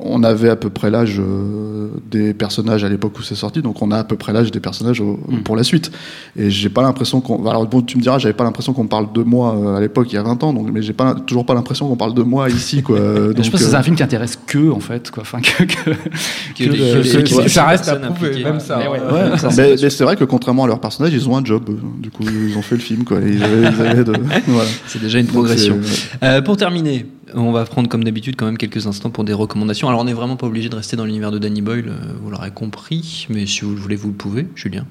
on 0.04 0.22
avait 0.22 0.48
à 0.48 0.56
peu 0.56 0.70
près 0.70 0.90
l'âge 0.90 1.16
euh, 1.18 1.88
des 2.10 2.34
personnages 2.34 2.84
à 2.84 2.88
l'époque 2.88 3.18
où 3.18 3.22
c'est 3.22 3.34
sorti, 3.34 3.62
donc 3.62 3.80
on 3.82 3.90
a 3.90 3.98
à 3.98 4.04
peu 4.04 4.16
près 4.16 4.32
l'âge 4.32 4.50
des 4.50 4.60
personnages 4.60 5.00
au- 5.00 5.18
Mm. 5.28 5.42
pour 5.44 5.56
la 5.56 5.64
suite. 5.64 5.90
Et 6.36 6.50
j'ai 6.50 6.68
pas 6.68 6.82
l'impression 6.82 7.20
qu'on. 7.20 7.46
Alors 7.48 7.66
bon, 7.66 7.82
tu 7.82 7.96
me 7.96 8.02
diras, 8.02 8.18
j'avais 8.18 8.32
pas 8.34 8.44
l'impression 8.44 8.72
qu'on 8.72 8.86
parle 8.86 9.12
de 9.12 9.22
moi 9.22 9.54
euh, 9.56 9.76
à 9.76 9.80
l'époque, 9.80 10.08
il 10.12 10.14
y 10.14 10.18
a 10.18 10.22
20 10.22 10.42
ans, 10.44 10.52
donc, 10.52 10.68
mais 10.72 10.82
j'ai 10.82 10.92
pas, 10.92 11.14
toujours 11.14 11.44
pas 11.46 11.54
l'impression 11.54 11.88
qu'on 11.88 11.96
parle 11.96 12.14
de 12.14 12.22
moi 12.22 12.48
ici, 12.50 12.82
quoi. 12.82 12.98
Donc, 13.34 13.44
je 13.44 13.50
pense 13.50 13.60
que 13.60 13.66
euh, 13.66 13.70
c'est 13.70 13.76
un 13.76 13.82
film 13.82 13.96
qui 13.96 14.02
intéresse 14.02 14.38
que, 14.46 14.70
en 14.70 14.80
fait. 14.80 15.10
Quoi. 15.10 15.22
Enfin, 15.22 15.40
que, 15.40 15.64
que- 15.64 15.90
Que 16.54 16.64
que 16.64 16.70
les- 16.70 16.76
le- 16.78 17.02
que 17.02 17.06
les- 17.18 17.22
que- 17.24 17.34
que 17.36 17.42
les- 17.42 17.48
ça 17.48 17.66
reste 17.66 17.88
à 17.88 17.96
prouver, 17.96 18.42
même 18.44 18.60
ça. 18.60 18.78
Mais 18.78 18.88
ouais, 18.88 18.98
ouais. 19.00 19.30
Ouais, 19.30 19.38
ça, 19.38 19.48
mais, 19.56 19.74
mais 19.80 19.90
c'est 19.90 20.04
vrai 20.04 20.16
que 20.16 20.24
contrairement 20.24 20.64
à 20.64 20.66
leurs 20.66 20.80
personnages, 20.80 21.12
ils 21.12 21.28
ont 21.28 21.36
un 21.36 21.44
job. 21.44 21.64
Du 22.00 22.10
coup, 22.10 22.22
ils 22.24 22.56
ont 22.56 22.62
fait 22.62 22.76
le 22.76 22.80
film, 22.80 23.04
quoi. 23.04 23.18
Ils 23.20 23.42
avaient, 23.42 23.60
ils 23.62 23.86
avaient 23.86 24.04
de- 24.04 24.12
voilà. 24.46 24.68
C'est 24.86 25.00
déjà 25.00 25.18
une 25.18 25.26
Donc, 25.26 25.34
progression. 25.34 25.78
Euh, 26.22 26.40
pour 26.42 26.56
terminer, 26.56 27.06
on 27.34 27.52
va 27.52 27.64
prendre 27.64 27.88
comme 27.88 28.04
d'habitude 28.04 28.36
quand 28.36 28.46
même 28.46 28.58
quelques 28.58 28.86
instants 28.86 29.10
pour 29.10 29.24
des 29.24 29.32
recommandations. 29.32 29.88
Alors 29.88 30.00
on 30.00 30.04
n'est 30.04 30.12
vraiment 30.12 30.36
pas 30.36 30.46
obligé 30.46 30.68
de 30.68 30.76
rester 30.76 30.96
dans 30.96 31.04
l'univers 31.04 31.30
de 31.30 31.38
Danny 31.38 31.62
Boyle, 31.62 31.88
euh, 31.88 32.12
vous 32.22 32.30
l'aurez 32.30 32.50
compris, 32.50 33.26
mais 33.30 33.46
si 33.46 33.62
vous 33.62 33.70
le 33.74 33.80
voulez, 33.80 33.96
vous 33.96 34.08
le 34.08 34.14
pouvez. 34.14 34.46
Julien. 34.54 34.86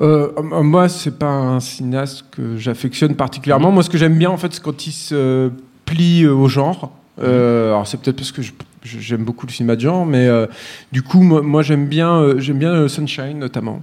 Euh, 0.00 0.32
moi, 0.42 0.88
c'est 0.88 1.18
pas 1.18 1.30
un 1.30 1.60
cinéaste 1.60 2.24
que 2.32 2.56
j'affectionne 2.56 3.14
particulièrement. 3.14 3.70
Moi, 3.70 3.82
ce 3.84 3.90
que 3.90 3.98
j'aime 3.98 4.18
bien, 4.18 4.30
en 4.30 4.36
fait, 4.36 4.52
c'est 4.52 4.62
quand 4.62 4.86
il 4.88 4.92
se 4.92 5.50
plie 5.84 6.24
euh, 6.24 6.32
au 6.34 6.48
genre. 6.48 6.90
Euh, 7.22 7.68
alors, 7.68 7.86
c'est 7.86 8.00
peut-être 8.00 8.16
parce 8.16 8.32
que 8.32 8.42
je- 8.42 8.52
j'aime 8.84 9.24
beaucoup 9.24 9.46
le 9.46 9.52
cinéma 9.52 9.76
de 9.76 9.80
genre, 9.80 10.04
mais 10.06 10.26
euh, 10.28 10.46
du 10.92 11.02
coup, 11.02 11.22
moi, 11.22 11.42
moi, 11.42 11.62
j'aime 11.62 11.86
bien, 11.86 12.14
euh, 12.20 12.38
j'aime 12.38 12.58
bien 12.58 12.72
euh, 12.72 12.88
Sunshine 12.88 13.38
notamment. 13.38 13.80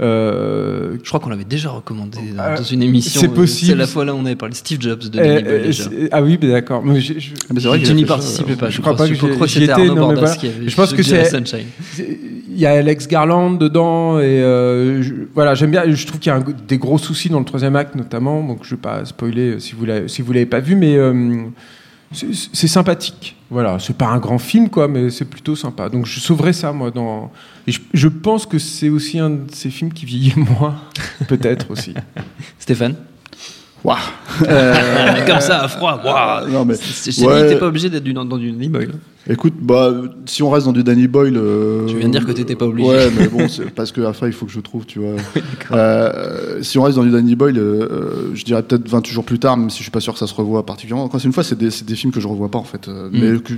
Euh, 0.00 0.96
Je 1.02 1.08
crois 1.08 1.20
qu'on 1.20 1.28
l'avait 1.30 1.44
déjà 1.44 1.70
recommandé 1.70 2.18
dans, 2.36 2.54
dans 2.56 2.62
une 2.62 2.82
émission. 2.82 3.20
c'est 3.20 3.28
possible. 3.28 3.70
C'est 3.72 3.76
la 3.76 3.86
fois 3.86 4.04
là 4.04 4.14
où 4.14 4.18
on 4.18 4.26
avait 4.26 4.34
parlé 4.36 4.52
de 4.52 4.56
Steve 4.56 4.80
Jobs 4.80 4.98
de 4.98 5.08
Danny 5.08 5.42
Boyle 5.42 5.62
déjà. 5.62 5.84
c'est- 5.84 6.08
ah 6.10 6.22
oui, 6.22 6.38
mais 6.40 6.48
d'accord. 6.48 6.82
Mais 6.84 7.00
j'ai- 7.00 7.20
je- 7.20 7.32
Ah, 7.48 7.52
mais 7.54 7.60
c'est 7.60 7.68
vrai 7.68 7.78
Tu 7.78 7.84
qu'il 7.84 7.92
a 7.92 7.96
n'y 7.96 8.04
participais 8.04 8.56
pas, 8.56 8.68
je, 8.70 8.76
je 8.76 8.80
crois 8.80 8.96
pas 8.96 9.06
que 9.08 9.14
Je 9.14 9.20
que 9.20 9.46
j'y 9.46 9.62
étais, 9.62 9.72
Arnaud 9.72 9.94
non, 9.94 10.08
mais 10.08 10.14
voilà. 10.16 10.34
qui 10.34 10.46
avait 10.48 10.68
Je 10.68 10.74
pense 10.76 10.92
que 10.92 11.02
c'est- 11.02 11.24
Sunshine. 11.26 11.66
Il 12.54 12.58
y 12.58 12.66
a 12.66 12.72
Alex 12.72 13.06
Garland 13.06 13.52
dedans 13.52 14.18
et 14.18 14.40
je- 14.40 15.14
voilà 15.34 15.54
j'aime 15.54 15.70
bien. 15.70 15.84
Je 15.90 16.06
trouve 16.06 16.18
qu'il 16.20 16.30
y 16.30 16.34
a 16.34 16.38
un- 16.38 16.44
des 16.66 16.78
gros 16.78 16.98
soucis 16.98 17.28
dans 17.28 17.38
le 17.38 17.44
troisième 17.44 17.76
acte 17.76 17.94
notamment, 17.94 18.42
donc 18.42 18.60
je 18.64 18.70
vais 18.70 18.80
pas 18.80 19.04
spoiler 19.04 19.60
si 19.60 19.74
vous 19.74 19.84
l'avez, 19.84 20.08
si 20.08 20.20
vous 20.22 20.32
l'avez 20.32 20.46
pas 20.46 20.60
vu, 20.60 20.74
mais 20.74 20.96
c'est 22.12 22.68
sympathique. 22.68 23.36
Voilà, 23.50 23.78
c'est 23.78 23.96
pas 23.96 24.06
un 24.06 24.18
grand 24.18 24.38
film 24.38 24.68
quoi, 24.70 24.88
mais 24.88 25.10
c'est 25.10 25.24
plutôt 25.26 25.54
sympa. 25.56 25.88
Donc 25.88 26.06
je 26.06 26.20
sauverai 26.20 26.52
ça 26.52 26.72
moi 26.72 26.90
dans. 26.90 27.30
Et 27.66 27.72
je, 27.72 27.80
je 27.92 28.08
pense 28.08 28.46
que 28.46 28.58
c'est 28.58 28.88
aussi 28.88 29.18
un 29.18 29.30
de 29.30 29.50
ces 29.52 29.70
films 29.70 29.92
qui 29.92 30.06
vieillit 30.06 30.34
moins, 30.58 30.76
peut-être 31.28 31.70
aussi. 31.70 31.94
Stéphane 32.58 32.96
Waouh. 33.84 33.98
Comme 35.26 35.40
ça, 35.40 35.62
à 35.64 35.68
froid. 35.68 36.00
waouh. 36.04 36.48
Non, 36.48 36.64
mais- 36.64 36.74
ouais. 37.26 37.56
pas 37.56 37.66
obligé 37.66 37.90
d'être 37.90 38.04
dans 38.04 38.24
Danny 38.24 38.68
Boyle. 38.68 38.94
Écoute, 39.30 39.54
bah, 39.60 39.92
si 40.26 40.42
on 40.42 40.50
reste 40.50 40.66
dans 40.66 40.72
du 40.72 40.82
Danny 40.82 41.06
Boyle. 41.06 41.36
euh, 41.36 41.86
Tu 41.86 41.96
viens 41.96 42.08
de 42.08 42.12
dire 42.12 42.26
que 42.26 42.32
t'étais 42.32 42.56
pas 42.56 42.66
obligé. 42.66 42.88
Ouais, 42.88 43.08
mais 43.16 43.28
bon, 43.28 43.48
c'est 43.48 43.70
parce 43.70 43.92
que 43.92 44.00
après, 44.00 44.26
il 44.26 44.32
faut 44.32 44.46
que 44.46 44.52
je 44.52 44.60
trouve, 44.60 44.84
tu 44.86 44.98
vois. 44.98 45.16
Euh, 45.70 46.58
si 46.60 46.78
on 46.78 46.82
reste 46.82 46.96
dans 46.96 47.04
du 47.04 47.10
Danny 47.10 47.34
Boyle, 47.34 47.56
euh, 47.56 47.88
euh, 47.90 48.30
je 48.34 48.44
dirais 48.44 48.62
peut-être 48.62 48.86
28 48.86 49.12
jours 49.12 49.24
plus 49.24 49.38
tard, 49.38 49.56
même 49.56 49.70
si 49.70 49.78
je 49.78 49.84
suis 49.84 49.90
pas 49.90 50.00
sûr 50.00 50.12
que 50.12 50.18
ça 50.18 50.26
se 50.26 50.34
revoit 50.34 50.66
particulièrement. 50.66 51.04
Encore 51.04 51.24
une 51.24 51.32
fois, 51.32 51.42
c'est 51.42 51.56
des, 51.56 51.70
films 51.70 52.12
que 52.12 52.20
je 52.20 52.28
revois 52.28 52.50
pas, 52.50 52.58
en 52.58 52.64
fait. 52.64 52.88
Mm. 52.88 53.10
Mais 53.12 53.38
que, 53.38 53.54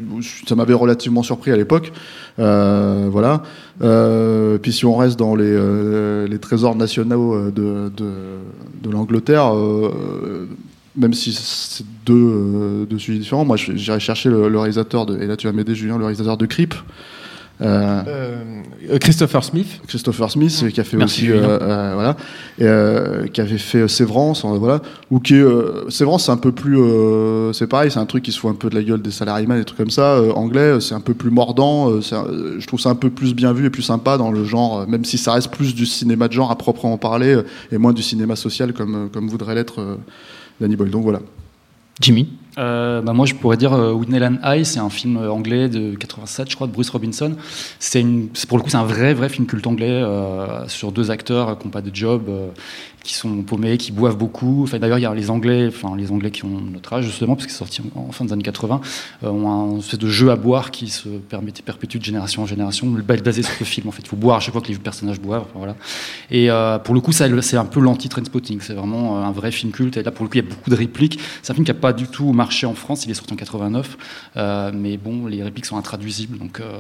ça 0.47 0.55
m'avait 0.55 0.75
relativement 0.75 1.25
surpris 1.25 1.51
à 1.51 1.57
l'époque. 1.57 1.93
Euh, 2.39 3.09
voilà. 3.11 3.43
Euh, 3.83 4.59
puis 4.59 4.73
si 4.73 4.87
on 4.87 4.97
reste 4.97 5.19
dans 5.19 5.35
les, 5.35 5.57
les 6.29 6.39
trésors 6.39 6.77
nationaux 6.77 7.51
de, 7.51 7.91
de, 7.97 8.13
de 8.85 8.91
l'Angleterre, 8.91 9.55
euh, 9.55 10.47
même 10.97 11.13
si 11.15 11.33
c'est 11.33 11.85
deux, 12.07 12.15
euh, 12.15 12.87
deux 12.87 12.99
sujets 12.99 13.19
différents, 13.19 13.45
moi 13.45 13.57
j'irais 13.57 14.01
chercher 14.01 14.31
le, 14.31 14.49
le 14.49 14.59
réalisateur 14.59 15.07
de, 15.07 15.19
et 15.21 15.27
là 15.27 15.37
tu 15.37 15.47
vas 15.47 15.53
m'aider 15.53 15.75
Julien, 15.75 15.99
le 15.99 16.05
réalisateur 16.05 16.37
de 16.37 16.47
Creep. 16.47 16.75
Euh, 17.61 18.03
Euh, 18.09 18.99
Christopher 18.99 19.45
Smith. 19.45 19.81
Christopher 19.87 20.29
Smith 20.29 20.65
qui 20.75 20.81
a 20.81 20.85
fait 20.85 20.97
Merci, 20.97 21.31
aussi 21.31 21.39
voilà 21.41 22.17
et, 22.59 23.29
qui 23.31 23.41
avait 23.41 23.59
fait 23.59 23.87
Sévrance 23.87 24.45
voilà 24.45 24.83
ou 25.09 25.21
qui 25.21 25.41
Sévrance 25.89 26.25
c'est 26.27 26.33
un 26.33 26.37
peu 26.37 26.51
plus 26.51 26.77
c'est 27.53 27.69
pareil 27.69 27.93
c'est 27.93 28.01
un 28.01 28.07
truc 28.07 28.25
qui 28.25 28.33
se 28.33 28.41
fout 28.41 28.51
un 28.51 28.55
peu 28.57 28.71
de 28.71 28.75
la 28.75 28.83
gueule 28.83 29.01
des 29.01 29.13
salariés 29.13 29.47
des 29.47 29.65
trucs 29.65 29.79
comme 29.79 29.91
ça 29.91 30.21
anglais 30.35 30.81
c'est 30.81 30.97
un 30.97 31.01
peu 31.01 31.15
plus 31.15 31.31
mordant 31.31 31.93
un- 31.97 32.01
je 32.59 32.67
trouve 32.67 32.81
ça 32.81 32.91
un 32.91 32.97
peu 32.97 33.09
plus 33.11 33.35
bien 33.35 33.53
vu 33.53 33.67
et 33.67 33.71
plus 33.71 33.83
sympa 33.83 34.19
dans 34.19 34.33
le 34.33 34.45
genre 34.45 34.85
même 34.89 35.05
si 35.05 35.17
ça 35.17 35.33
reste 35.35 35.53
plus 35.53 35.77
du 35.77 35.87
cinéma 35.87 36.27
de 36.27 36.33
genre 36.33 36.51
à 36.51 36.59
proprement 36.59 36.99
parler 36.99 37.39
et 37.71 37.79
moins 37.79 37.93
du 37.93 38.03
cinéma 38.03 38.35
social 38.35 38.73
comme 38.73 39.09
comme 39.13 39.29
voudrait 39.29 39.55
l'être 39.55 39.81
Danny 40.61 40.77
Boyle. 40.77 40.91
Donc 40.91 41.03
voilà. 41.03 41.21
Jimmy? 42.01 42.29
Euh, 42.59 43.03
bah 43.03 43.13
moi, 43.13 43.27
je 43.27 43.35
pourrais 43.35 43.57
dire 43.57 43.73
euh, 43.73 43.93
Whitney 43.93 44.19
Land 44.19 44.37
High, 44.45 44.65
c'est 44.65 44.79
un 44.79 44.91
film 44.91 45.17
euh, 45.17 45.31
anglais 45.31 45.69
de 45.69 45.95
87, 45.97 46.51
je 46.51 46.55
crois, 46.55 46.67
de 46.67 46.73
Bruce 46.73 46.91
Robinson. 46.91 47.35
C'est 47.79 48.01
une, 48.01 48.29
pour 48.49 48.59
le 48.59 48.63
coup, 48.63 48.71
c'est 48.71 48.77
un 48.77 48.85
vrai, 48.85 49.15
vrai 49.15 49.29
film 49.29 49.47
culte 49.47 49.67
anglais 49.67 49.91
euh, 49.91 50.67
sur 50.69 50.93
deux 50.93 51.11
acteurs 51.11 51.59
qui 51.59 51.67
n'ont 51.67 51.71
pas 51.71 51.83
de 51.83 51.95
job, 51.95 52.25
euh, 52.29 52.49
qui 53.03 53.15
sont 53.15 53.43
paumés, 53.43 53.77
qui 53.77 53.93
boivent 53.93 54.17
beaucoup. 54.17 54.63
Enfin, 54.63 54.79
d'ailleurs, 54.79 54.99
il 54.99 55.03
y 55.03 55.07
a 55.07 55.15
les 55.15 55.31
Anglais, 55.31 55.67
enfin 55.69 55.95
les 55.97 56.11
Anglais 56.11 56.31
qui 56.31 56.45
ont 56.45 56.61
notre 56.73 56.93
âge 56.95 57.05
justement, 57.05 57.35
parce 57.35 57.47
que 57.47 57.53
c'est 57.53 57.59
sorti 57.59 57.83
en, 57.95 58.13
fin 58.13 58.25
des 58.25 58.33
années 58.33 58.43
80, 58.43 58.81
euh, 59.23 59.29
ont 59.29 59.75
un 59.75 59.79
espèce 59.79 59.99
de 59.99 60.09
jeu 60.09 60.31
à 60.31 60.37
boire 60.37 60.71
qui 60.71 60.89
se 60.89 61.09
permet, 61.09 61.53
perpétue 61.65 61.99
de 61.99 62.05
génération 62.05 62.43
en 62.43 62.47
génération, 62.47 62.87
basé 62.87 63.43
sur 63.43 63.55
ce 63.55 63.65
film. 63.65 63.89
En 63.89 63.91
fait, 63.91 64.03
il 64.03 64.09
faut 64.09 64.17
boire 64.17 64.39
à 64.39 64.41
chaque 64.41 64.53
fois 64.53 64.63
que 64.63 64.69
les 64.69 64.79
personnages 64.79 65.21
boivent. 65.21 65.47
voilà. 65.55 65.77
Et 66.31 66.49
pour 66.85 66.95
le 66.95 67.01
coup, 67.01 67.13
c'est 67.13 67.57
un 67.57 67.65
peu 67.65 67.81
l'anti-trainspotting. 67.81 68.61
C'est 68.61 68.75
vraiment 68.75 69.23
un 69.23 69.33
vrai 69.33 69.51
film 69.51 69.73
culte. 69.73 69.97
Et 69.97 70.03
là, 70.03 70.11
pour 70.11 70.25
le 70.25 70.29
coup, 70.29 70.39
il 70.39 70.45
y 70.45 70.47
a 70.47 70.49
beaucoup 70.49 70.71
de 70.71 70.75
répliques. 70.75 71.19
C'est 71.43 71.53
un 71.53 71.55
film 71.55 71.67
qui 71.67 71.73
n'a 71.73 71.79
pas 71.79 71.93
du 71.93 72.07
tout 72.07 72.33
marché 72.45 72.67
en 72.67 72.75
France. 72.75 73.05
Il 73.05 73.11
est 73.11 73.15
sorti 73.15 73.33
en 73.33 73.37
89. 73.37 73.97
Euh, 74.37 74.71
mais 74.75 74.97
bon, 74.97 75.27
les 75.27 75.43
répliques 75.43 75.67
sont 75.67 75.77
intraduisibles. 75.77 76.39
Donc, 76.39 76.61
euh, 76.61 76.79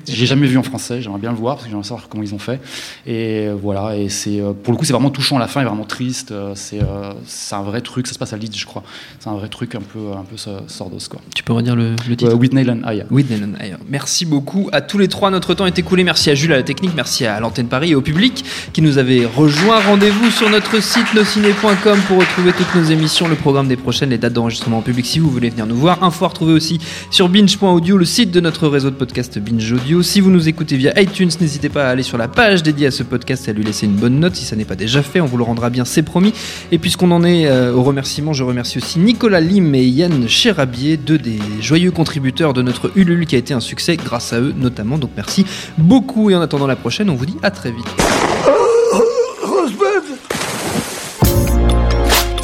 j'ai 0.08 0.26
jamais 0.26 0.46
vu 0.46 0.56
en 0.58 0.62
français. 0.62 1.00
J'aimerais 1.02 1.20
bien 1.20 1.30
le 1.32 1.36
voir 1.36 1.54
parce 1.56 1.64
que 1.64 1.70
j'aimerais 1.70 1.84
savoir 1.84 2.08
comment 2.08 2.22
ils 2.22 2.34
ont 2.34 2.38
fait. 2.38 2.60
Et 3.06 3.48
voilà. 3.60 3.96
Et 3.96 4.08
c'est 4.08 4.40
euh, 4.40 4.52
pour 4.52 4.72
le 4.72 4.78
coup, 4.78 4.84
c'est 4.84 4.92
vraiment 4.92 5.10
touchant. 5.10 5.38
La 5.38 5.48
fin 5.48 5.60
est 5.60 5.64
vraiment 5.64 5.84
triste. 5.84 6.30
Euh, 6.32 6.52
C'est 6.54 6.80
c'est 7.26 7.54
un 7.54 7.62
vrai 7.62 7.80
truc. 7.80 8.06
Ça 8.06 8.14
se 8.14 8.18
passe 8.18 8.32
à 8.32 8.36
Leeds, 8.36 8.56
je 8.56 8.66
crois. 8.66 8.82
C'est 9.18 9.28
un 9.28 9.34
vrai 9.34 9.48
truc 9.48 9.74
un 9.74 9.80
peu, 9.80 10.12
un 10.16 10.22
peu 10.24 10.36
so- 10.36 10.50
sordos, 10.68 10.98
quoi. 11.10 11.20
Tu 11.34 11.42
peux 11.42 11.52
redire 11.52 11.76
le, 11.76 11.90
le 12.08 12.16
titre? 12.16 12.30
Euh, 12.32 12.34
Whitney 12.34 12.64
Land 12.64 12.80
High. 12.86 13.04
Whitney 13.10 13.38
Land 13.40 13.54
High. 13.60 13.76
Merci 13.88 14.24
beaucoup 14.26 14.68
à 14.72 14.80
tous 14.80 14.98
les 14.98 15.08
trois. 15.08 15.30
Notre 15.30 15.54
temps 15.54 15.66
est 15.66 15.78
écoulé. 15.78 16.04
Merci 16.04 16.30
à 16.30 16.34
Jules 16.34 16.52
à 16.52 16.56
la 16.56 16.62
technique, 16.62 16.92
merci 16.94 17.26
à 17.26 17.40
l'antenne 17.40 17.68
Paris 17.68 17.90
et 17.90 17.94
au 17.94 18.00
public 18.02 18.44
qui 18.72 18.82
nous 18.82 18.98
avait 18.98 19.26
rejoint. 19.26 19.80
Rendez-vous 19.80 20.30
sur 20.30 20.48
notre 20.50 20.80
site 20.82 21.12
nosciné.com 21.14 21.98
pour 22.08 22.18
retrouver 22.18 22.52
toutes 22.52 22.74
nos 22.74 22.84
émissions, 22.84 23.28
le 23.28 23.34
programme 23.36 23.68
des 23.68 23.76
prochaines, 23.76 24.10
les 24.10 24.18
dates 24.18 24.32
d'enregistrement 24.32 24.78
en 24.78 24.82
public 24.84 25.06
si 25.06 25.18
vous 25.18 25.30
voulez 25.30 25.50
venir 25.50 25.66
nous 25.66 25.76
voir. 25.76 26.02
Info 26.04 26.24
à 26.24 26.28
retrouver 26.28 26.52
aussi 26.52 26.78
sur 27.10 27.28
binge.audio, 27.28 27.96
le 27.96 28.04
site 28.04 28.30
de 28.30 28.40
notre 28.40 28.68
réseau 28.68 28.90
de 28.90 28.94
podcast 28.94 29.38
Binge 29.38 29.72
Audio. 29.72 30.02
Si 30.02 30.20
vous 30.20 30.30
nous 30.30 30.48
écoutez 30.48 30.76
via 30.76 31.00
iTunes, 31.00 31.30
n'hésitez 31.40 31.68
pas 31.68 31.86
à 31.86 31.90
aller 31.90 32.02
sur 32.02 32.18
la 32.18 32.28
page 32.28 32.62
dédiée 32.62 32.86
à 32.86 32.90
ce 32.90 33.02
podcast 33.02 33.48
et 33.48 33.50
à 33.50 33.54
lui 33.54 33.64
laisser 33.64 33.86
une 33.86 33.96
bonne 33.96 34.20
note 34.20 34.36
si 34.36 34.44
ça 34.44 34.54
n'est 34.54 34.64
pas 34.64 34.76
déjà 34.76 35.02
fait. 35.02 35.20
On 35.20 35.26
vous 35.26 35.38
le 35.38 35.42
rendra 35.42 35.70
bien, 35.70 35.84
c'est 35.84 36.02
promis. 36.02 36.32
Et 36.70 36.78
puisqu'on 36.78 37.10
en 37.10 37.24
est 37.24 37.46
euh, 37.46 37.72
au 37.72 37.82
remerciement, 37.82 38.32
je 38.32 38.44
remercie 38.44 38.78
aussi 38.78 38.98
Nicolas 38.98 39.40
Lim 39.40 39.74
et 39.74 39.84
Yann 39.84 40.28
Cherabier, 40.28 40.96
deux 40.96 41.18
des 41.18 41.38
joyeux 41.60 41.90
contributeurs 41.90 42.52
de 42.52 42.62
notre 42.62 42.92
Ulule 42.94 43.26
qui 43.26 43.34
a 43.34 43.38
été 43.38 43.54
un 43.54 43.60
succès 43.60 43.96
grâce 43.96 44.32
à 44.32 44.40
eux 44.40 44.54
notamment. 44.56 44.98
Donc 44.98 45.10
merci 45.16 45.46
beaucoup 45.78 46.30
et 46.30 46.34
en 46.34 46.40
attendant 46.40 46.66
la 46.66 46.76
prochaine, 46.76 47.10
on 47.10 47.14
vous 47.14 47.26
dit 47.26 47.36
à 47.42 47.50
très 47.50 47.72
vite. 47.72 48.63